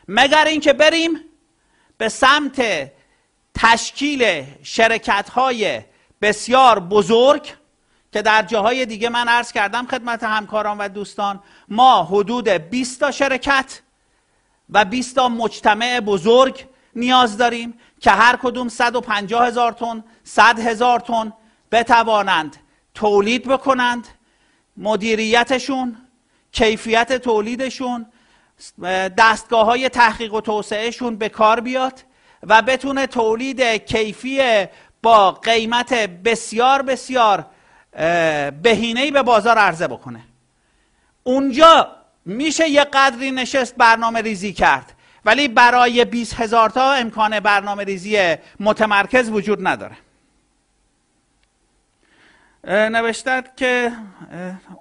مگر 0.07 0.45
اینکه 0.45 0.73
بریم 0.73 1.19
به 1.97 2.09
سمت 2.09 2.91
تشکیل 3.55 4.45
شرکت 4.63 5.29
های 5.29 5.81
بسیار 6.21 6.79
بزرگ 6.79 7.53
که 8.13 8.21
در 8.21 8.43
جاهای 8.43 8.85
دیگه 8.85 9.09
من 9.09 9.27
عرض 9.27 9.51
کردم 9.51 9.87
خدمت 9.87 10.23
همکاران 10.23 10.77
و 10.77 10.89
دوستان 10.89 11.39
ما 11.69 12.03
حدود 12.03 12.49
20 12.49 12.99
تا 12.99 13.11
شرکت 13.11 13.81
و 14.69 14.85
20 14.85 15.15
تا 15.15 15.29
مجتمع 15.29 15.99
بزرگ 15.99 16.65
نیاز 16.95 17.37
داریم 17.37 17.79
که 17.99 18.11
هر 18.11 18.35
کدوم 18.35 18.69
150 18.69 19.47
هزار 19.47 19.71
تن 19.71 20.03
100 20.23 20.59
هزار 20.59 20.99
تن 20.99 21.33
بتوانند 21.71 22.57
تولید 22.93 23.47
بکنند 23.47 24.07
مدیریتشون 24.77 25.97
کیفیت 26.51 27.13
تولیدشون 27.13 28.05
دستگاه 29.17 29.65
های 29.65 29.89
تحقیق 29.89 30.33
و 30.33 30.41
توسعهشون 30.41 31.15
به 31.15 31.29
کار 31.29 31.59
بیاد 31.59 32.03
و 32.43 32.61
بتونه 32.61 33.07
تولید 33.07 33.61
کیفی 33.61 34.65
با 35.03 35.31
قیمت 35.31 35.93
بسیار 35.93 36.81
بسیار 36.81 37.45
بهینه‌ای 38.63 39.11
به 39.11 39.23
بازار 39.23 39.57
عرضه 39.57 39.87
بکنه. 39.87 40.19
اونجا 41.23 41.87
میشه 42.25 42.69
یه 42.69 42.83
قدری 42.83 43.31
نشست 43.31 43.75
برنامه 43.75 44.21
ریزی 44.21 44.53
کرد 44.53 44.93
ولی 45.25 45.47
برای 45.47 46.05
20 46.05 46.33
هزار 46.33 46.69
تا 46.69 46.93
امکان 46.93 47.39
برنامه 47.39 47.83
ریزی 47.83 48.35
متمرکز 48.59 49.29
وجود 49.29 49.67
نداره. 49.67 49.97
نوشتد 52.67 53.55
که 53.55 53.91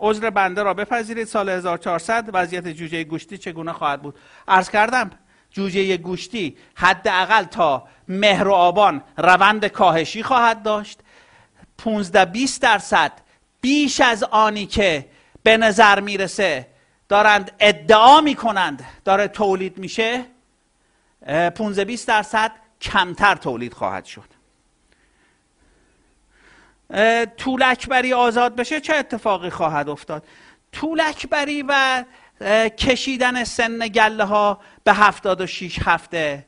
عذر 0.01 0.31
بنده 0.31 0.63
را 0.63 0.75
بپذیرید. 0.75 1.27
سال 1.27 1.49
1400 1.49 2.31
وضعیت 2.33 2.69
جوجه 2.69 3.05
گوشتی 3.05 3.39
چگونه 3.39 3.73
خواهد 3.73 4.03
بود؟ 4.03 4.19
عرض 4.49 4.71
کردم 4.71 5.11
جوجه 5.51 5.97
گوشتی 5.97 6.57
حداقل 6.75 7.45
تا 7.45 7.89
مهر 8.09 8.49
و 8.49 8.53
آبان 8.53 9.03
روند 9.19 9.67
کاهشی 9.67 10.23
خواهد 10.23 10.63
داشت. 10.63 11.01
15 11.79 12.25
20 12.25 12.63
درصد 12.63 13.13
بیش 13.61 14.01
از 14.01 14.23
آنی 14.23 14.67
که 14.67 15.07
به 15.43 15.57
نظر 15.57 16.01
می‌رسه 16.01 16.67
دارند 17.09 17.53
ادعا 17.61 18.21
می‌کنند 18.21 18.85
داره 19.05 19.29
تولید 19.29 19.79
میشه 19.79 20.25
15 21.27 21.85
20 21.85 22.09
درصد 22.09 22.53
کمتر 22.81 23.35
تولید 23.35 23.75
خواهد 23.75 24.05
شد. 24.05 24.42
طولکبری 27.37 28.13
آزاد 28.13 28.57
بشه 28.57 28.81
چه 28.81 28.95
اتفاقی 28.95 29.51
خواهد 29.51 29.89
افتاد؟ 29.89 30.25
طولکبری 30.73 31.65
و 31.69 32.05
کشیدن 32.79 33.45
سن 33.45 33.79
گله 33.79 34.25
ها 34.25 34.61
به 34.85 34.93
76 34.93 35.79
هفته 35.85 36.47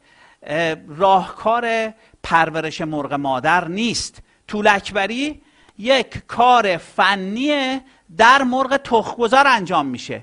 راهکار 0.89 1.95
پرورش 2.23 2.81
مرغ 2.81 3.13
مادر 3.13 3.69
نیست. 3.69 4.19
طولکبری 4.49 5.43
یک 5.79 6.27
کار 6.27 6.77
فنی 6.77 7.81
در 8.17 8.43
مرغ 8.43 8.77
تخمگذار 8.77 9.47
انجام 9.47 9.87
میشه. 9.87 10.23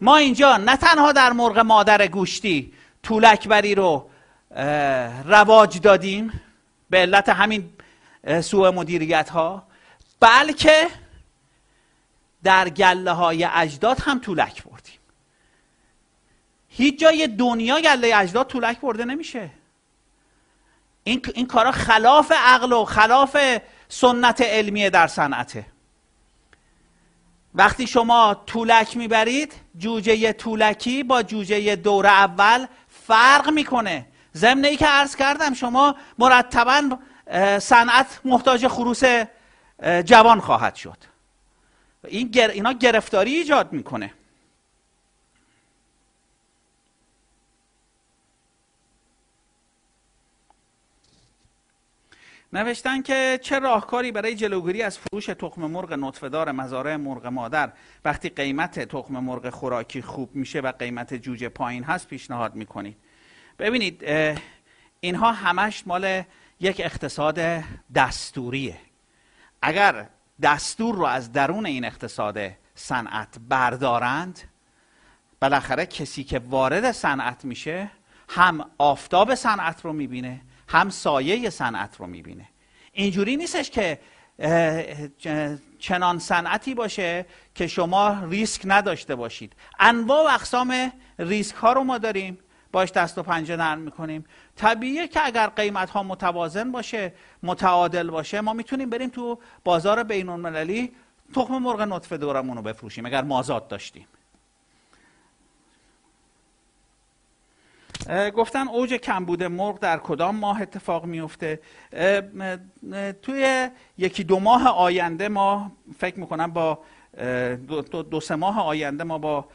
ما 0.00 0.16
اینجا 0.16 0.56
نه 0.56 0.76
تنها 0.76 1.12
در 1.12 1.32
مرغ 1.32 1.58
مادر 1.58 2.06
گوشتی 2.06 2.72
طولکبری 3.02 3.74
رو 3.74 4.10
رواج 5.24 5.80
دادیم 5.80 6.40
به 6.90 6.98
علت 6.98 7.28
همین 7.28 7.70
سوء 8.28 8.70
مدیریت 8.70 9.28
ها 9.30 9.66
بلکه 10.20 10.88
در 12.42 12.68
گله 12.68 13.12
های 13.12 13.44
اجداد 13.44 14.00
هم 14.00 14.18
طولک 14.18 14.62
بردیم. 14.64 14.98
هیچ 16.68 17.00
جای 17.00 17.26
دنیا 17.26 17.80
گله 17.80 18.16
اجداد 18.16 18.46
طولک 18.46 18.80
برده 18.80 19.04
نمیشه. 19.04 19.50
این, 21.04 21.22
این 21.34 21.46
کارا 21.46 21.72
خلاف 21.72 22.32
عقل 22.36 22.72
و 22.72 22.84
خلاف 22.84 23.36
سنت 23.88 24.40
علمیه 24.40 24.90
در 24.90 25.06
صنعته. 25.06 25.66
وقتی 27.54 27.86
شما 27.86 28.42
طولک 28.46 28.96
می‌برید 28.96 29.52
جوجه 29.78 30.32
طولکی 30.32 31.02
با 31.02 31.22
جوجه 31.22 31.76
دور 31.76 32.06
اول 32.06 32.66
فرق 33.06 33.50
می‌کنه. 33.50 34.06
ضمن 34.36 34.64
ای 34.64 34.76
که 34.76 34.86
عرض 34.86 35.16
کردم 35.16 35.54
شما 35.54 35.94
مرتبا 36.18 36.98
صنعت 37.58 38.20
محتاج 38.24 38.66
خروس 38.66 39.02
جوان 40.04 40.40
خواهد 40.40 40.74
شد. 40.74 40.96
این 42.04 42.30
اینا 42.38 42.72
گرفتاری 42.72 43.34
ایجاد 43.34 43.72
می‌کنه. 43.72 44.14
نوشتن 52.52 53.02
که 53.02 53.38
چه 53.42 53.58
راهکاری 53.58 54.12
برای 54.12 54.34
جلوگیری 54.34 54.82
از 54.82 54.98
فروش 54.98 55.26
تخم 55.26 55.60
مرغ 55.60 55.92
نطفه‌دار 55.92 56.52
مزارع 56.52 56.96
مرغ 56.96 57.26
مادر؟ 57.26 57.72
وقتی 58.04 58.28
قیمت 58.28 58.80
تخم 58.80 59.18
مرغ 59.18 59.50
خوراکی 59.50 60.02
خوب 60.02 60.34
میشه 60.34 60.60
و 60.60 60.72
قیمت 60.72 61.14
جوجه 61.14 61.48
پایین 61.48 61.84
هست 61.84 62.08
پیشنهاد 62.08 62.54
می‌کنید. 62.54 62.96
ببینید 63.58 64.04
اینها 65.00 65.32
همش 65.32 65.86
مال 65.86 66.22
یک 66.60 66.80
اقتصاد 66.84 67.64
دستوریه. 67.94 68.76
اگر 69.62 70.08
دستور 70.42 70.94
رو 70.94 71.04
از 71.04 71.32
درون 71.32 71.66
این 71.66 71.84
اقتصاد 71.84 72.38
صنعت 72.74 73.36
بردارند 73.48 74.40
بالاخره 75.40 75.86
کسی 75.86 76.24
که 76.24 76.38
وارد 76.38 76.92
صنعت 76.92 77.44
میشه 77.44 77.90
هم 78.28 78.70
آفتاب 78.78 79.34
صنعت 79.34 79.84
رو 79.84 79.92
می‌بینه 79.92 80.40
هم 80.68 80.90
سایه 80.90 81.50
صنعت 81.50 81.96
رو 81.96 82.06
می‌بینه. 82.06 82.48
اینجوری 82.92 83.36
نیستش 83.36 83.70
که 83.70 83.98
چنان 85.78 86.18
صنعتی 86.18 86.74
باشه 86.74 87.26
که 87.54 87.66
شما 87.66 88.24
ریسک 88.24 88.62
نداشته 88.64 89.14
باشید. 89.14 89.52
انواع 89.78 90.24
و 90.24 90.34
اقسام 90.34 90.92
ریسک 91.18 91.54
ها 91.56 91.72
رو 91.72 91.84
ما 91.84 91.98
داریم. 91.98 92.38
باش 92.72 92.92
دست 92.92 93.18
و 93.18 93.22
پنجه 93.22 93.56
نرم 93.56 93.78
می‌کنیم. 93.78 94.24
طبیعیه 94.56 95.08
که 95.08 95.20
اگر 95.26 95.46
قیمت 95.46 95.90
ها 95.90 96.02
متوازن 96.02 96.72
باشه 96.72 97.12
متعادل 97.42 98.10
باشه 98.10 98.40
ما 98.40 98.52
می‌تونیم 98.52 98.90
بریم 98.90 99.08
تو 99.08 99.38
بازار 99.64 100.02
بین 100.02 100.28
المللی 100.28 100.92
تخم 101.34 101.58
مرغ 101.58 101.80
نطفه 101.80 102.16
دورمون 102.16 102.56
رو 102.56 102.62
بفروشیم 102.62 103.06
اگر 103.06 103.22
مازاد 103.22 103.68
داشتیم. 103.68 104.06
گفتن 108.36 108.68
اوج 108.68 108.94
کمبود 108.94 109.42
مرغ 109.42 109.78
در 109.78 109.98
کدام 109.98 110.36
ماه 110.36 110.62
اتفاق 110.62 111.04
میفته 111.04 111.60
توی 113.22 113.70
یکی 113.98 114.24
دو 114.24 114.40
ماه 114.40 114.68
آینده 114.68 115.28
ما 115.28 115.72
فکر 115.98 116.20
می‌کنم 116.20 116.52
با 116.52 116.78
دو, 117.68 117.82
دو, 117.82 118.02
دو 118.02 118.20
سه 118.20 118.34
ماه 118.34 118.60
آینده 118.60 119.04
ما 119.04 119.18
با 119.18 119.48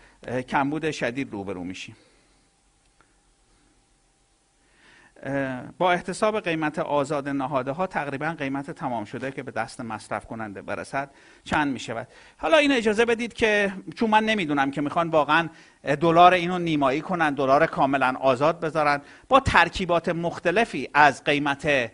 کمبود 0.47 0.91
شدید 0.91 1.31
روبرو 1.31 1.63
میشیم. 1.63 1.95
با 5.77 5.91
احتساب 5.91 6.39
قیمت 6.39 6.79
آزاد 6.79 7.29
نهاده 7.29 7.71
ها 7.71 7.87
تقریبا 7.87 8.35
قیمت 8.39 8.71
تمام 8.71 9.05
شده 9.05 9.31
که 9.31 9.43
به 9.43 9.51
دست 9.51 9.81
مصرف 9.81 10.25
کننده 10.25 10.61
برسد 10.61 11.09
چند 11.43 11.73
می 11.73 11.79
شود 11.79 12.07
حالا 12.37 12.57
این 12.57 12.71
اجازه 12.71 13.05
بدید 13.05 13.33
که 13.33 13.73
چون 13.95 14.09
من 14.09 14.23
نمی‌دونم 14.23 14.71
که 14.71 14.81
می‌خوان 14.81 15.09
واقعا 15.09 15.49
دلار 16.01 16.33
اینو 16.33 16.59
نیمایی 16.59 17.01
کنن 17.01 17.33
دلار 17.33 17.65
کاملا 17.65 18.15
آزاد 18.21 18.59
بذارن 18.59 19.01
با 19.29 19.39
ترکیبات 19.39 20.09
مختلفی 20.09 20.89
از 20.93 21.23
قیمت 21.23 21.65
به 21.65 21.91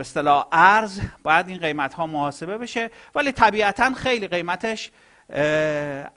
اصطلاح 0.00 0.46
ارز 0.52 1.00
باید 1.22 1.48
این 1.48 1.58
قیمت 1.58 1.94
ها 1.94 2.06
محاسبه 2.06 2.58
بشه 2.58 2.90
ولی 3.14 3.32
طبیعتا 3.32 3.94
خیلی 3.94 4.28
قیمتش 4.28 4.90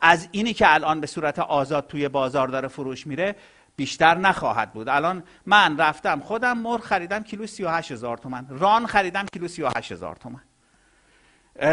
از 0.01 0.27
اینی 0.31 0.53
که 0.53 0.73
الان 0.73 1.01
به 1.01 1.07
صورت 1.07 1.39
آزاد 1.39 1.87
توی 1.87 2.09
بازار 2.09 2.47
داره 2.47 2.67
فروش 2.67 3.07
میره 3.07 3.35
بیشتر 3.75 4.17
نخواهد 4.17 4.73
بود. 4.73 4.89
الان 4.89 5.23
من 5.45 5.77
رفتم 5.77 6.19
خودم 6.19 6.57
مرغ 6.57 6.81
خریدم 6.81 7.23
کیلو 7.23 7.47
38 7.47 7.91
هزار 7.91 8.17
تومن 8.17 8.45
ران 8.49 8.87
خریدم 8.87 9.25
کیلو 9.25 9.47
38 9.47 9.91
هزار 9.91 10.15
تومن 10.15 10.41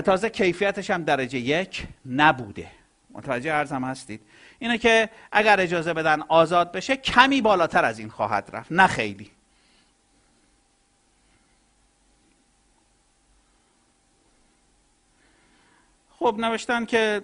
تازه 0.03 0.31
کیفیتش 0.31 0.91
هم 0.91 1.05
درجه 1.05 1.39
یک 1.39 1.87
نبوده. 2.07 2.71
متوجه 3.11 3.55
ارزم 3.55 3.85
هستید؟ 3.85 4.21
اینه 4.59 4.79
که 4.79 5.11
اگر 5.33 5.61
اجازه 5.61 5.93
بدن 5.95 6.23
آزاد 6.29 6.73
بشه 6.73 6.97
کمی 6.97 7.41
بالاتر 7.41 7.85
از 7.85 7.99
این 7.99 8.09
خواهد 8.09 8.51
رفت. 8.53 8.73
نه 8.73 8.87
خیلی. 8.87 9.31
خب 16.19 16.37
نوشتن 16.39 16.85
که 16.85 17.23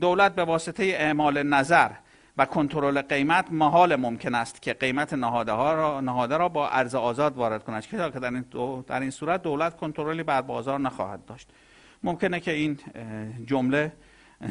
دولت 0.00 0.34
به 0.34 0.44
واسطه 0.44 0.84
اعمال 0.84 1.42
نظر 1.42 1.90
و 2.38 2.46
کنترل 2.46 3.02
قیمت 3.02 3.52
محال 3.52 3.96
ممکن 3.96 4.34
است 4.34 4.62
که 4.62 4.72
قیمت 4.74 5.12
نهاده, 5.12 5.52
ها 5.52 5.74
را، 5.74 6.00
نهاده 6.00 6.36
را 6.36 6.48
با 6.48 6.68
ارز 6.68 6.94
آزاد 6.94 7.36
وارد 7.36 7.64
کند. 7.64 7.86
که 7.86 7.96
در 7.96 8.30
این, 8.30 8.44
در 8.86 9.00
این 9.00 9.10
صورت 9.10 9.42
دولت 9.42 9.76
کنترلی 9.76 10.22
بر 10.22 10.42
بازار 10.42 10.80
نخواهد 10.80 11.24
داشت. 11.24 11.48
ممکنه 12.02 12.40
که 12.40 12.50
این 12.50 12.78
جمله 13.46 13.92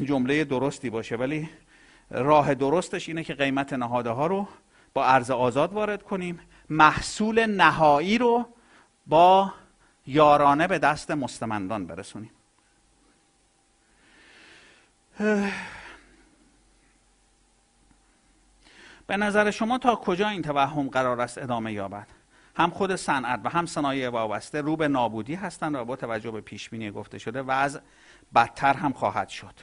جمله 0.03 0.43
درستی 0.43 0.89
باشه 0.89 1.15
ولی 1.15 1.49
راه 2.09 2.55
درستش 2.55 3.07
اینه 3.09 3.23
که 3.23 3.33
قیمت 3.33 3.73
نهاده 3.73 4.09
ها 4.09 4.27
رو 4.27 4.47
با 4.93 5.05
ارز 5.05 5.31
آزاد 5.31 5.73
وارد 5.73 6.03
کنیم. 6.03 6.39
محصول 6.69 7.45
نهایی 7.45 8.17
رو 8.17 8.45
با 9.07 9.53
یارانه 10.07 10.67
به 10.67 10.79
دست 10.79 11.11
مستمندان 11.11 11.88
برسونیم. 11.88 12.31
به 19.07 19.17
نظر 19.17 19.51
شما 19.51 19.77
تا 19.77 19.95
کجا 19.95 20.29
این 20.29 20.41
توهم 20.41 20.89
قرار 20.89 21.21
است 21.21 21.37
ادامه 21.37 21.73
یابد؟ 21.73 22.07
هم 22.55 22.69
خود 22.69 22.95
صنعت 22.95 23.39
و 23.43 23.49
هم 23.49 23.65
صنایع 23.65 24.09
وابسته 24.09 24.61
رو 24.61 24.75
به 24.75 24.87
نابودی 24.87 25.35
هستند 25.35 25.75
و 25.75 25.85
با 25.85 25.95
توجه 25.95 26.31
به 26.31 26.41
پیش 26.41 26.69
بینی 26.69 26.91
گفته 26.91 27.17
شده 27.17 27.41
وضع 27.41 27.79
بدتر 28.35 28.73
هم 28.73 28.93
خواهد 28.93 29.29
شد. 29.29 29.53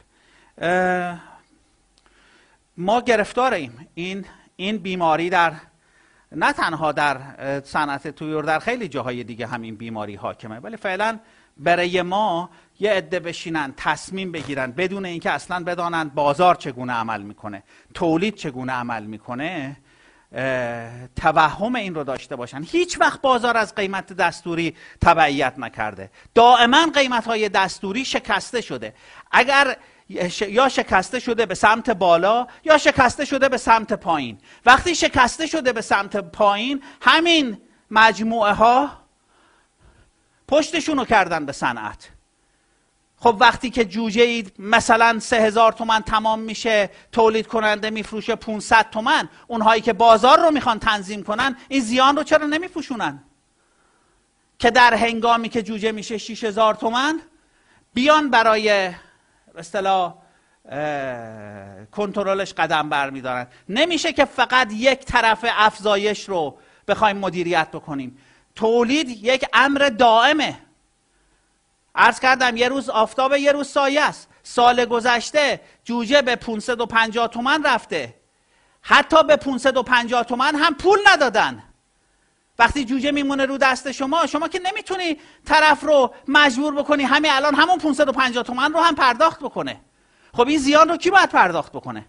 ما 2.77 3.01
گرفتاریم 3.01 3.89
این 3.95 4.25
این 4.57 4.79
بیماری 4.79 5.31
در 5.31 5.53
نه 6.37 6.53
تنها 6.53 6.93
در 6.93 7.21
صنعت 7.65 8.09
تویور 8.09 8.45
در 8.45 8.59
خیلی 8.59 8.89
جاهای 8.89 9.25
دیگه 9.25 9.47
همین 9.47 9.77
بیماری 9.77 10.15
حاکمه 10.15 10.59
ولی 10.59 10.77
فعلا 10.77 11.19
برای 11.57 12.03
ما 12.03 12.51
یه 12.81 12.91
عده 12.93 13.21
بشینن 13.21 13.75
تصمیم 13.77 14.33
بگیرن 14.33 14.73
بدون 14.73 15.07
اینکه 15.07 15.31
اصلا 15.31 15.65
بدانند 15.65 16.15
بازار 16.15 16.55
چگونه 16.55 16.93
عمل 16.93 17.23
می‌کنه 17.23 17.63
تولید 17.95 18.35
چگونه 18.35 18.73
عمل 18.73 19.05
می‌کنه 19.05 19.77
توهم 21.17 21.77
این 21.77 21.95
رو 21.95 22.05
داشته 22.05 22.37
باشن. 22.37 22.63
هیچ 22.63 23.01
وقت 23.01 23.21
بازار 23.21 23.57
از 23.57 23.75
قیمت 23.75 24.13
دستوری 24.13 24.77
تبعیت 25.01 25.55
نکرده. 25.59 26.11
دائما 26.35 26.87
قیمت 26.95 27.27
های 27.27 27.49
دستوری 27.49 28.05
شکسته 28.05 28.61
شده. 28.61 28.95
اگر 29.31 29.77
یا 30.49 30.69
شکسته 30.69 31.21
شده 31.21 31.47
به 31.47 31.55
سمت 31.55 31.91
بالا 31.91 32.47
یا 32.65 32.79
شکسته 32.79 33.25
شده 33.25 33.49
به 33.49 33.57
سمت 33.57 33.93
پایین. 33.93 34.39
وقتی 34.67 34.95
شکسته 34.95 35.47
شده 35.47 35.73
به 35.73 35.81
سمت 35.81 36.17
پایین 36.17 36.83
همین 37.01 37.61
مجموعه 37.91 38.53
ها 38.53 38.91
پشتشون 40.49 40.99
رو 40.99 41.05
کردن 41.05 41.47
به 41.47 41.53
صنعت. 41.53 42.11
خب 43.17 43.37
وقتی 43.41 43.71
که 43.71 43.85
جوجه 43.85 44.23
اید 44.23 44.53
مثلا 44.59 45.19
سه 45.19 45.37
هزار 45.37 45.73
تومن 45.73 46.01
تمام 46.01 46.41
میشه 46.41 46.91
تولید 47.13 47.47
کننده 47.47 47.91
میفروشه 47.91 48.35
500 48.35 48.91
تومن 48.91 49.29
اونهایی 49.47 49.83
که 49.83 49.93
بازار 49.93 50.41
رو 50.41 50.51
می‌خوان 50.51 50.79
تنظیم 50.79 51.23
کنن 51.23 51.57
این 51.69 51.81
زیان 51.81 52.17
رو 52.17 52.23
چرا 52.23 52.47
نمیپوشونن؟ 52.47 53.23
که 54.59 54.71
در 54.71 54.95
هنگامی 54.95 55.49
که 55.49 55.63
جوجه 55.63 55.93
میشه 55.93 56.19
6000 56.19 56.75
تومن 56.75 57.21
بیان 57.95 58.31
برای 58.31 58.93
اصطلاح 59.57 60.15
کنترلش 61.93 62.53
قدم 62.53 62.89
برمیدارن. 62.89 63.47
نمیشه 63.69 64.13
که 64.13 64.25
فقط 64.25 64.73
یک 64.73 65.05
طرف 65.05 65.45
افزایش 65.49 66.29
رو 66.29 66.59
بخوایم 66.89 67.17
مدیریت 67.17 67.69
بکنیم. 67.71 68.19
تولید 68.55 69.09
یک 69.09 69.45
امر 69.53 69.91
دائمه. 69.99 70.59
عرض 71.95 72.21
کردم 72.21 72.57
یه 72.57 72.69
روز 72.69 72.91
آفتاب 72.91 73.37
یه 73.37 73.53
روز 73.53 73.69
سایه 73.69 74.05
است. 74.05 74.29
سال 74.43 74.85
گذشته 74.85 75.61
جوجه 75.85 76.23
به 76.23 76.37
550 76.37 77.29
تومن 77.29 77.63
رفته. 77.65 78.15
حتی 78.83 79.25
به 79.25 79.37
550 79.37 80.25
تومن 80.25 80.55
هم 80.55 80.75
پول 80.75 80.99
ندادن. 81.07 81.63
وقتی 82.59 82.85
جوجه 82.85 83.11
میمونه 83.11 83.47
رو 83.47 83.59
دست 83.59 83.93
شما 83.93 84.27
شما 84.27 84.49
که 84.49 84.61
نمی‌تونی 84.65 85.19
طرف 85.45 85.85
رو 85.85 86.15
مجبور 86.29 86.75
بکنی 86.75 87.03
همین 87.03 87.33
الان 87.33 87.55
همون 87.55 87.79
550 87.79 88.45
تومن 88.45 88.73
رو 88.73 88.81
هم 88.81 88.95
پرداخت 88.95 89.41
بکنه. 89.41 89.81
خب 90.33 90.49
این 90.49 90.59
زیان 90.59 90.89
رو 90.89 90.97
کی 90.97 91.11
باید 91.11 91.29
پرداخت 91.29 91.73
بکنه؟ 91.73 92.07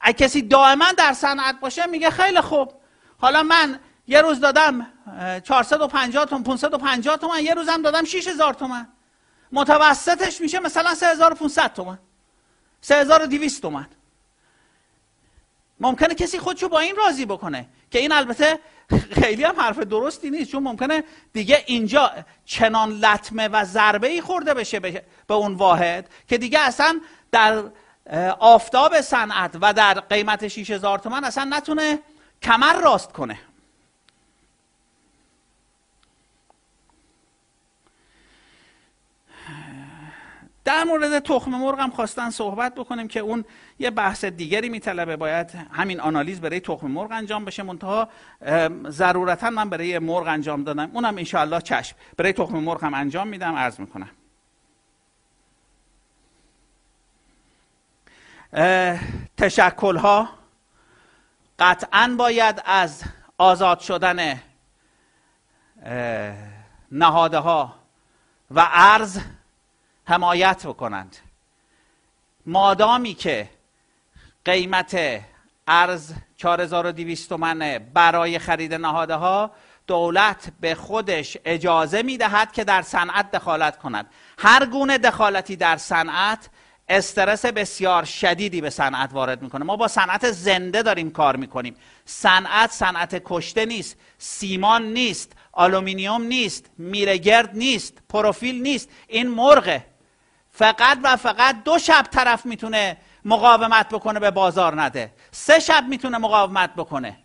اگه 0.00 0.26
کسی 0.26 0.42
دائما 0.42 0.92
در 0.96 1.12
صنعت 1.12 1.60
باشه 1.60 1.86
میگه 1.86 2.10
خیلی 2.10 2.40
خوب. 2.40 2.72
حالا 3.18 3.42
من 3.42 3.80
یه 4.06 4.20
روز 4.20 4.40
دادم 4.40 4.86
450 5.44 6.24
تومن 6.24 6.42
550 6.42 7.16
تومن 7.16 7.40
یه 7.40 7.54
روزم 7.54 7.82
دادم 7.82 8.04
6000 8.04 8.54
تومن 8.54 8.88
متوسطش 9.52 10.40
میشه 10.40 10.60
مثلا 10.60 10.94
3500 10.94 11.72
تومن 11.72 11.98
3200 12.80 13.62
تومن 13.62 13.86
ممکنه 15.80 16.14
کسی 16.14 16.38
خودشو 16.38 16.68
با 16.68 16.78
این 16.78 16.96
راضی 16.96 17.26
بکنه. 17.26 17.68
که 17.92 17.98
این 17.98 18.12
البته 18.12 18.58
خیلی 19.22 19.44
هم 19.44 19.60
حرف 19.60 19.78
درستی 19.78 20.30
نیست 20.30 20.50
چون 20.50 20.62
ممکنه 20.62 21.04
دیگه 21.32 21.64
اینجا 21.66 22.10
چنان 22.44 22.90
لطمه 22.92 23.48
و 23.48 23.64
ضربه 23.64 24.08
ای 24.08 24.20
خورده 24.20 24.54
بشه 24.54 24.80
به 24.80 25.34
اون 25.34 25.54
واحد 25.54 26.08
که 26.28 26.38
دیگه 26.38 26.60
اصلا 26.60 27.00
در 27.32 27.64
آفتاب 28.38 29.00
صنعت 29.00 29.56
و 29.60 29.72
در 29.72 29.94
قیمت 29.94 30.48
6000 30.48 30.98
تومن 30.98 31.24
اصلا 31.24 31.44
نتونه 31.44 31.98
کمر 32.42 32.80
راست 32.80 33.12
کنه. 33.12 33.38
در 40.64 40.84
مورد 40.84 41.18
تخم 41.18 41.50
مرغ 41.50 41.80
هم 41.80 41.90
خواستن 41.90 42.30
صحبت 42.30 42.74
بکنیم 42.74 43.08
که 43.08 43.20
اون 43.20 43.44
یه 43.78 43.90
بحث 43.90 44.24
دیگری 44.24 44.68
میطلبه. 44.68 45.16
باید 45.16 45.50
همین 45.72 46.00
آنالیز 46.00 46.40
برای 46.40 46.60
تخم 46.60 46.86
مرغ 46.86 47.12
انجام 47.12 47.44
بشه. 47.44 47.62
منتها 47.62 48.08
ضرورتا 48.88 49.50
من 49.50 49.70
برای 49.70 49.98
مرغ 49.98 50.26
انجام 50.28 50.64
دادم. 50.64 50.90
اونم 50.92 51.18
انشاءالله 51.18 51.60
چشم. 51.60 51.96
برای 52.16 52.32
تخم 52.32 52.58
مرغ 52.58 52.84
هم 52.84 52.94
انجام 52.94 53.28
میدم. 53.28 53.54
عرض 53.54 53.80
می‌کنم. 53.80 54.10
تشکل 59.36 59.96
ها 59.96 60.28
قطعا 61.58 62.14
باید 62.18 62.62
از 62.64 63.02
آزاد 63.38 63.80
شدن 63.80 64.40
نهاده 66.92 67.38
ها 67.38 67.74
و 68.50 68.68
ارز 68.72 69.20
حمایت 70.04 70.66
بکنند. 70.66 71.16
مادامی 72.46 73.14
که 73.14 73.48
قیمت 74.44 75.20
ارز 75.66 76.12
4200 76.36 77.28
تومنه 77.28 77.78
برای 77.78 78.38
خرید 78.38 78.74
نهاده 78.74 79.14
ها 79.14 79.50
دولت 79.86 80.52
به 80.60 80.74
خودش 80.74 81.36
اجازه 81.44 82.02
می‌دهد 82.02 82.52
که 82.52 82.64
در 82.64 82.82
صنعت 82.82 83.30
دخالت 83.30 83.78
کند. 83.78 84.06
هر 84.38 84.66
گونه 84.66 84.98
دخالتی 84.98 85.56
در 85.56 85.76
صنعت 85.76 86.48
استرس 86.88 87.46
بسیار 87.46 88.04
شدیدی 88.04 88.60
به 88.60 88.70
صنعت 88.70 89.12
وارد 89.12 89.42
می‌کنه. 89.42 89.64
ما 89.64 89.76
با 89.76 89.88
صنعت 89.88 90.30
زنده 90.30 90.82
داریم 90.82 91.10
کار 91.10 91.36
می‌کنیم. 91.36 91.76
صنعت 92.04 92.70
صنعت 92.70 93.22
کشته 93.24 93.66
نیست 93.66 93.96
سیمان 94.18 94.82
نیست 94.82 95.32
آلومینیوم 95.52 96.22
نیست 96.22 96.70
میلگرد 96.78 97.56
نیست 97.56 97.98
پروفیل 98.08 98.62
نیست. 98.62 98.88
این 99.08 99.28
مرغه. 99.28 99.91
فقط 100.52 100.98
و 101.02 101.16
فقط 101.16 101.62
دو 101.64 101.78
شب 101.78 102.06
طرف 102.10 102.46
می‌تونه 102.46 102.96
مقاومت 103.24 103.88
بکنه 103.88 104.20
به 104.20 104.30
بازار 104.30 104.82
نده. 104.82 105.12
سه 105.30 105.58
شب 105.58 105.84
می‌تونه 105.88 106.18
مقاومت 106.18 106.74
بکنه. 106.74 107.18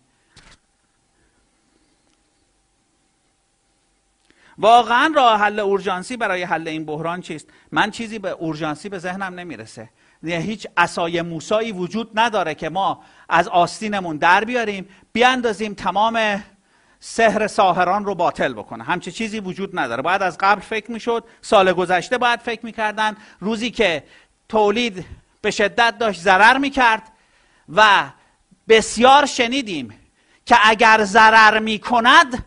واقعا 4.58 5.12
راه 5.16 5.40
حل 5.40 5.60
اورژانسی 5.60 6.16
برای 6.16 6.42
حل 6.42 6.68
این 6.68 6.84
بحران 6.84 7.20
چیست؟ 7.20 7.46
من 7.72 7.90
چیزی 7.90 8.18
به 8.18 8.30
اورژانسی 8.30 8.88
به 8.88 8.98
ذهنم 8.98 9.34
نمی‌رسه. 9.34 9.90
هیچ 10.22 10.66
اسای 10.76 11.22
موسایی 11.22 11.72
وجود 11.72 12.10
نداره 12.14 12.54
که 12.54 12.68
ما 12.68 13.04
از 13.28 13.48
آستینمون 13.48 14.16
در 14.16 14.44
بیاریم 14.44 14.88
بیاندازیم 15.12 15.74
تمام 15.74 16.44
سحر 17.00 17.46
ساهران 17.46 18.04
رو 18.04 18.14
باطل 18.14 18.52
بکنه. 18.52 18.84
همچه 18.84 19.10
چیزی 19.10 19.40
وجود 19.40 19.78
نداره. 19.78 20.02
باید 20.02 20.22
از 20.22 20.38
قبل 20.38 20.60
فکر 20.60 20.90
می‌شد 20.90 21.24
سال 21.40 21.72
گذشته 21.72 22.18
باید 22.18 22.40
فکر 22.40 22.66
می‌کردن. 22.66 23.16
روزی 23.40 23.70
که 23.70 24.04
تولید 24.48 25.04
به 25.42 25.50
شدت 25.50 25.98
داشت 25.98 26.20
ضرر 26.20 26.58
می‌کرد 26.58 27.02
و 27.68 28.04
بسیار 28.68 29.26
شنیدیم 29.26 29.94
که 30.46 30.56
اگر 30.62 31.04
ضرر 31.04 31.58
می‌کند 31.58 32.44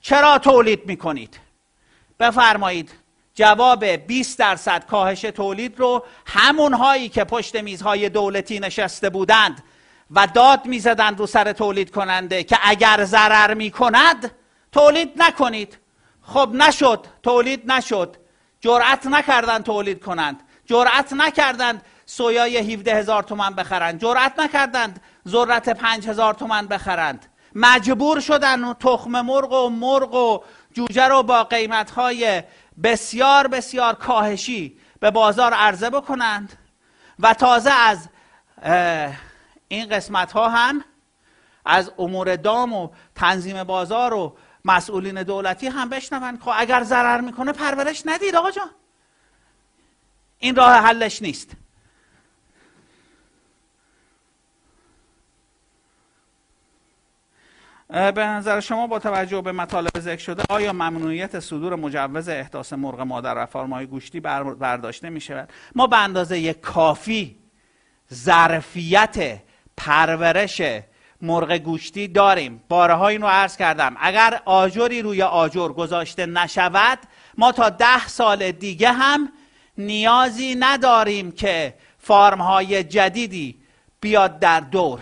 چرا 0.00 0.38
تولید 0.38 0.86
می‌کنید؟ 0.86 1.40
بفرمایید 2.20 2.90
جواب 3.34 3.84
20 3.84 4.38
درصد 4.38 4.86
کاهش 4.86 5.20
تولید 5.20 5.78
رو 5.78 6.04
همون 6.26 6.72
هایی 6.74 7.08
که 7.08 7.24
پشت 7.24 7.56
میزهای 7.56 8.08
دولتی 8.08 8.60
نشسته 8.60 9.10
بودند 9.10 9.62
و 10.12 10.26
داد 10.26 10.66
می‌زدند 10.66 11.18
رو 11.18 11.26
سر 11.26 11.52
تولید 11.52 11.90
کننده 11.90 12.44
که 12.44 12.58
اگر 12.62 13.04
ضرر 13.04 13.54
می‌کند 13.54 14.34
تولید 14.72 15.22
نکنید. 15.22 15.78
خب 16.22 16.50
نشد 16.54 17.06
تولید 17.22 17.72
نشد. 17.72 18.16
جرأت 18.60 19.06
نکردند 19.06 19.64
تولید 19.64 20.04
کنند. 20.04 20.42
جرأت 20.66 21.12
نکردند 21.12 21.82
سویای 22.06 22.72
17 22.74 22.94
هزار 22.94 23.22
تومن 23.22 23.54
بخرند. 23.54 24.00
جرأت 24.00 24.38
نکردند 24.38 25.00
ذرت 25.28 25.68
5 25.68 26.08
هزار 26.08 26.34
تومن 26.34 26.66
بخرند. 26.66 27.26
مجبور 27.54 28.20
شدن 28.20 28.72
تخم 28.72 29.20
مرغ 29.20 29.52
و 29.52 29.68
مرغ 29.68 30.14
و 30.14 30.40
جوجه 30.72 31.08
رو 31.08 31.22
با 31.22 31.44
قیمتهای 31.44 32.42
بسیار 32.82 33.46
بسیار 33.46 33.94
کاهشی 33.94 34.78
به 35.00 35.10
بازار 35.10 35.52
عرضه 35.54 35.90
بکنند 35.90 36.52
و 37.18 37.34
تازه 37.34 37.70
از 37.70 38.08
این 39.72 39.88
قسمت 39.88 40.32
ها 40.32 40.48
هم 40.48 40.84
از 41.64 41.92
امور 41.98 42.36
دام 42.36 42.72
و 42.72 42.88
تنظیم 43.14 43.64
بازار 43.64 44.14
و 44.14 44.36
مسئولین 44.64 45.22
دولتی 45.22 45.66
هم 45.66 45.88
بشنوند 45.88 46.42
که 46.42 46.60
اگر 46.60 46.82
ضرر 46.82 47.20
می‌کنه 47.20 47.52
پرورش 47.52 48.02
ندید 48.06 48.36
آقا 48.36 48.50
جان. 48.50 48.70
این 50.38 50.56
راه 50.56 50.72
حلش 50.72 51.22
نیست. 51.22 51.50
به 57.88 58.26
نظر 58.26 58.60
شما 58.60 58.86
با 58.86 58.98
توجه 58.98 59.40
به 59.40 59.52
مطالب 59.52 59.98
ذکر 59.98 60.22
شده 60.22 60.42
آیا 60.48 60.72
ممنوعیت 60.72 61.40
صدور 61.40 61.74
مجوز 61.74 62.28
احداث 62.28 62.72
مرغ 62.72 63.00
مادر 63.00 63.42
و 63.42 63.46
فرمای 63.46 63.86
گوشتی 63.86 64.20
برداشته 64.20 65.10
می 65.10 65.20
شود 65.20 65.52
ما 65.74 65.86
به 65.86 65.96
اندازه 65.96 66.54
کافی 66.54 67.38
ظرفیت 68.14 69.42
پرورش 69.86 70.62
مرغ 71.22 71.52
گوشتی 71.52 72.08
داریم. 72.08 72.62
بارها 72.68 73.08
اینو 73.08 73.26
عرض 73.26 73.56
کردم. 73.56 73.96
اگر 74.00 74.42
آجری 74.44 75.02
روی 75.02 75.22
آجر 75.22 75.68
گذاشته 75.68 76.26
نشود 76.26 76.98
ما 77.38 77.52
تا 77.52 77.68
ده 77.68 78.08
سال 78.08 78.52
دیگه 78.52 78.92
هم 78.92 79.32
نیازی 79.78 80.54
نداریم 80.54 81.32
که 81.32 81.74
فارم 81.98 82.40
های 82.40 82.84
جدیدی 82.84 83.58
بیاد 84.00 84.38
در 84.38 84.60
دور. 84.60 85.00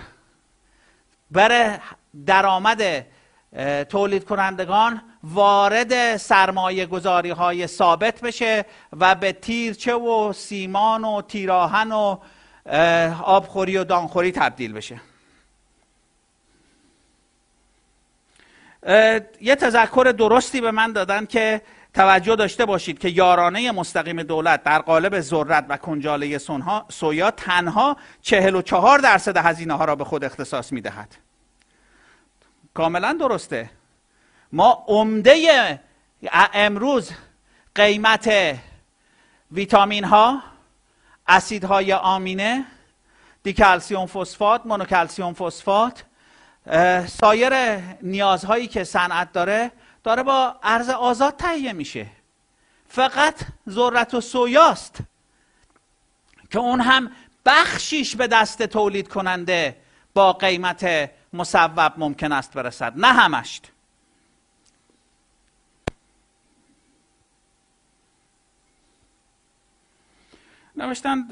بره 1.31 1.81
درآمد 2.27 3.07
تولید 3.89 4.25
کنندگان 4.25 5.03
وارد 5.25 6.17
سرمایه 6.17 6.87
گذاری 6.87 7.31
های 7.31 7.67
ثابت 7.67 8.21
بشه 8.21 8.65
و 9.01 9.15
به 9.15 9.33
تیرچه 9.33 9.95
و 9.95 10.33
سیمان 10.33 11.05
و 11.05 11.23
تیراهن 11.23 11.93
و 11.93 12.17
آبخوری 13.25 13.77
و 13.77 13.85
دانخوری 13.85 14.33
تبدیل 14.33 14.73
بشه. 14.73 15.01
یه 19.41 19.57
تذکر 19.61 20.15
درستی 20.19 20.61
به 20.61 20.71
من 20.71 20.93
دادن 20.93 21.27
که 21.27 21.63
توجه 21.95 22.37
داشته 22.37 22.65
باشید 22.65 22.99
که 22.99 23.09
یارانه 23.09 23.73
مستقیم 23.73 24.23
دولت 24.23 24.63
در 24.63 24.79
قالب 24.79 25.21
ذرت 25.21 25.67
و 25.69 25.77
کنجاله 25.77 26.39
سویا 26.89 27.31
تنها 27.31 27.97
44 28.23 28.99
درصد 28.99 29.37
هزینه 29.37 29.75
ها 29.75 29.85
را 29.85 29.97
به 29.97 30.05
خود 30.05 30.25
اختصاص 30.25 30.73
می‌دهد. 30.73 31.17
کاملا 32.75 33.17
درسته. 33.21 33.71
ما 34.53 34.85
عمده 34.89 35.81
امروز 36.55 37.11
قیمت 37.75 38.31
ویتامین 39.53 40.05
ها 40.05 40.43
اسیدهای 41.31 41.93
آمینه 41.93 42.65
دیکلسیوم 43.43 44.07
فسفات 44.07 44.67
مونوکلسیوم 44.67 45.35
فسفات 45.35 46.05
سایر 47.07 47.55
نیازهایی 48.03 48.67
که 48.67 48.85
صنعت 48.85 49.33
داره 49.33 49.73
داره 50.05 50.23
با 50.23 50.57
ارز 50.63 50.89
آزاد 50.89 51.37
تهیه 51.37 51.73
میشه. 51.73 52.07
فقط 52.89 53.35
ذرت 53.69 54.15
و 54.15 54.21
سویاست 54.21 54.99
که 56.51 56.59
اون 56.59 56.81
هم 56.81 57.11
بخشیش 57.47 58.17
به 58.17 58.27
دست 58.27 58.63
تولید 58.63 59.09
کننده 59.09 59.77
با 60.15 60.33
قیمت 60.33 61.11
مصوب 61.33 61.93
ممکن 61.97 62.33
است 62.33 62.53
برسد 62.53 62.93
نه 62.97 63.13
همشت. 63.13 63.73
نوشتن 70.81 71.29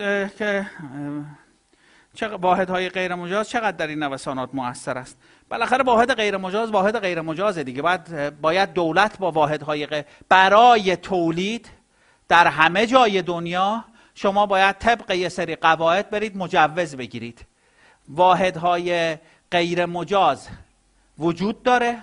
که 2.15 2.27
واحد 2.27 2.71
های 2.71 2.89
غیر 2.89 3.15
مجاز 3.15 3.49
چقدر 3.49 3.77
در 3.77 3.87
این 3.87 4.03
نوسانات 4.03 4.51
موثر 4.53 4.99
است؟ 4.99 5.19
بالاخره 5.49 5.85
واحد 5.85 6.15
غیر 6.15 6.37
مجاز 6.37 6.71
واحد 6.71 6.99
غیر 6.99 7.21
مجازه 7.21 7.65
دیگه. 7.65 7.83
باید 7.83 8.41
باید 8.41 8.73
دولت 8.73 9.19
با 9.19 9.33
واحد 9.33 9.63
های 9.63 10.05
برای 10.29 10.97
تولید 10.97 11.69
در 12.29 12.47
همه 12.47 12.87
جای 12.87 13.23
دنیا 13.23 13.85
شما 14.15 14.47
باید 14.47 14.79
طبق 14.79 15.11
یه 15.11 15.29
سری 15.29 15.57
قواعد 15.57 16.11
برید 16.11 16.37
مجوز 16.37 16.97
بگیرید. 16.97 17.47
واحدهای 18.09 19.19
غیر 19.51 19.87
مجاز 19.87 20.49
وجود 21.19 21.63
داره. 21.63 21.99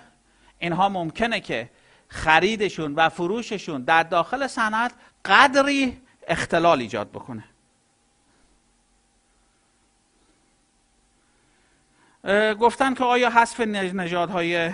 اینها 0.59 0.89
ممکنه 0.89 1.39
که 1.39 1.69
خریدشون 2.07 2.95
و 2.95 3.09
فروششون 3.09 3.81
در 3.81 4.03
داخل 4.03 4.47
صنعت 4.47 4.91
قدری 5.25 6.01
اختلال 6.28 6.80
ایجاد 6.80 7.09
بکنه. 7.09 7.43
گفتن 12.59 12.93
که 12.93 13.03
آیا 13.03 13.30
حذف 13.30 13.59
نژادهای 13.59 14.71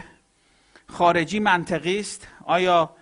خارجی 0.87 1.39
منطقی 1.39 1.99
است؟ 1.99 2.27
آیا 2.45 2.95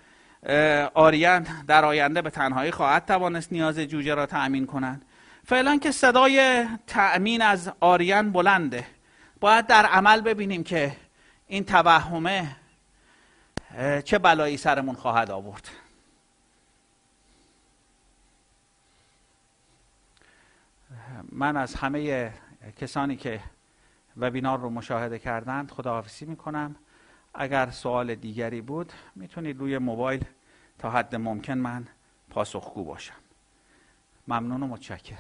آریان 0.94 1.48
در 1.68 1.86
آینده 1.86 2.22
به 2.22 2.30
تنهایی 2.30 2.72
خواهد 2.72 3.06
توانست 3.06 3.52
نیاز 3.52 3.80
جوجه 3.80 4.16
را 4.16 4.26
تأمین 4.26 4.66
کنند 4.66 5.06
فعلا 5.46 5.78
که 5.78 5.92
صدای 5.92 6.66
تأمین 6.88 7.42
از 7.42 7.72
آریان 7.80 8.32
بلنده. 8.32 8.86
باید 9.40 9.68
در 9.68 9.86
عمل 9.86 10.22
ببینیم 10.22 10.64
که 10.64 10.96
این 11.48 11.66
توهمه 11.66 12.56
چه 14.06 14.18
بلایی 14.20 14.58
سرمون 14.58 14.96
خواهد 14.96 15.32
آورد. 15.32 15.70
من 21.40 21.58
از 21.58 21.76
همه 21.76 22.34
کسانی 22.82 23.16
که 23.16 23.40
وبینار 24.18 24.60
رو 24.60 24.70
مشاهده 24.70 25.20
کردند 25.20 25.72
خداحافظی 25.72 26.26
می‌کنم. 26.26 26.76
اگر 27.34 27.70
سوال 27.70 28.16
دیگری 28.16 28.62
بود 28.62 28.94
می‌تونید 29.16 29.60
روی 29.60 29.78
موبایل 29.78 30.26
تا 30.80 30.92
حد 30.92 31.16
ممکن 31.16 31.54
من 31.54 31.88
پاسخگو 32.30 32.84
باشم. 32.84 33.14
ممنون 34.28 34.64
و 34.64 34.68
متشکر 34.68 35.16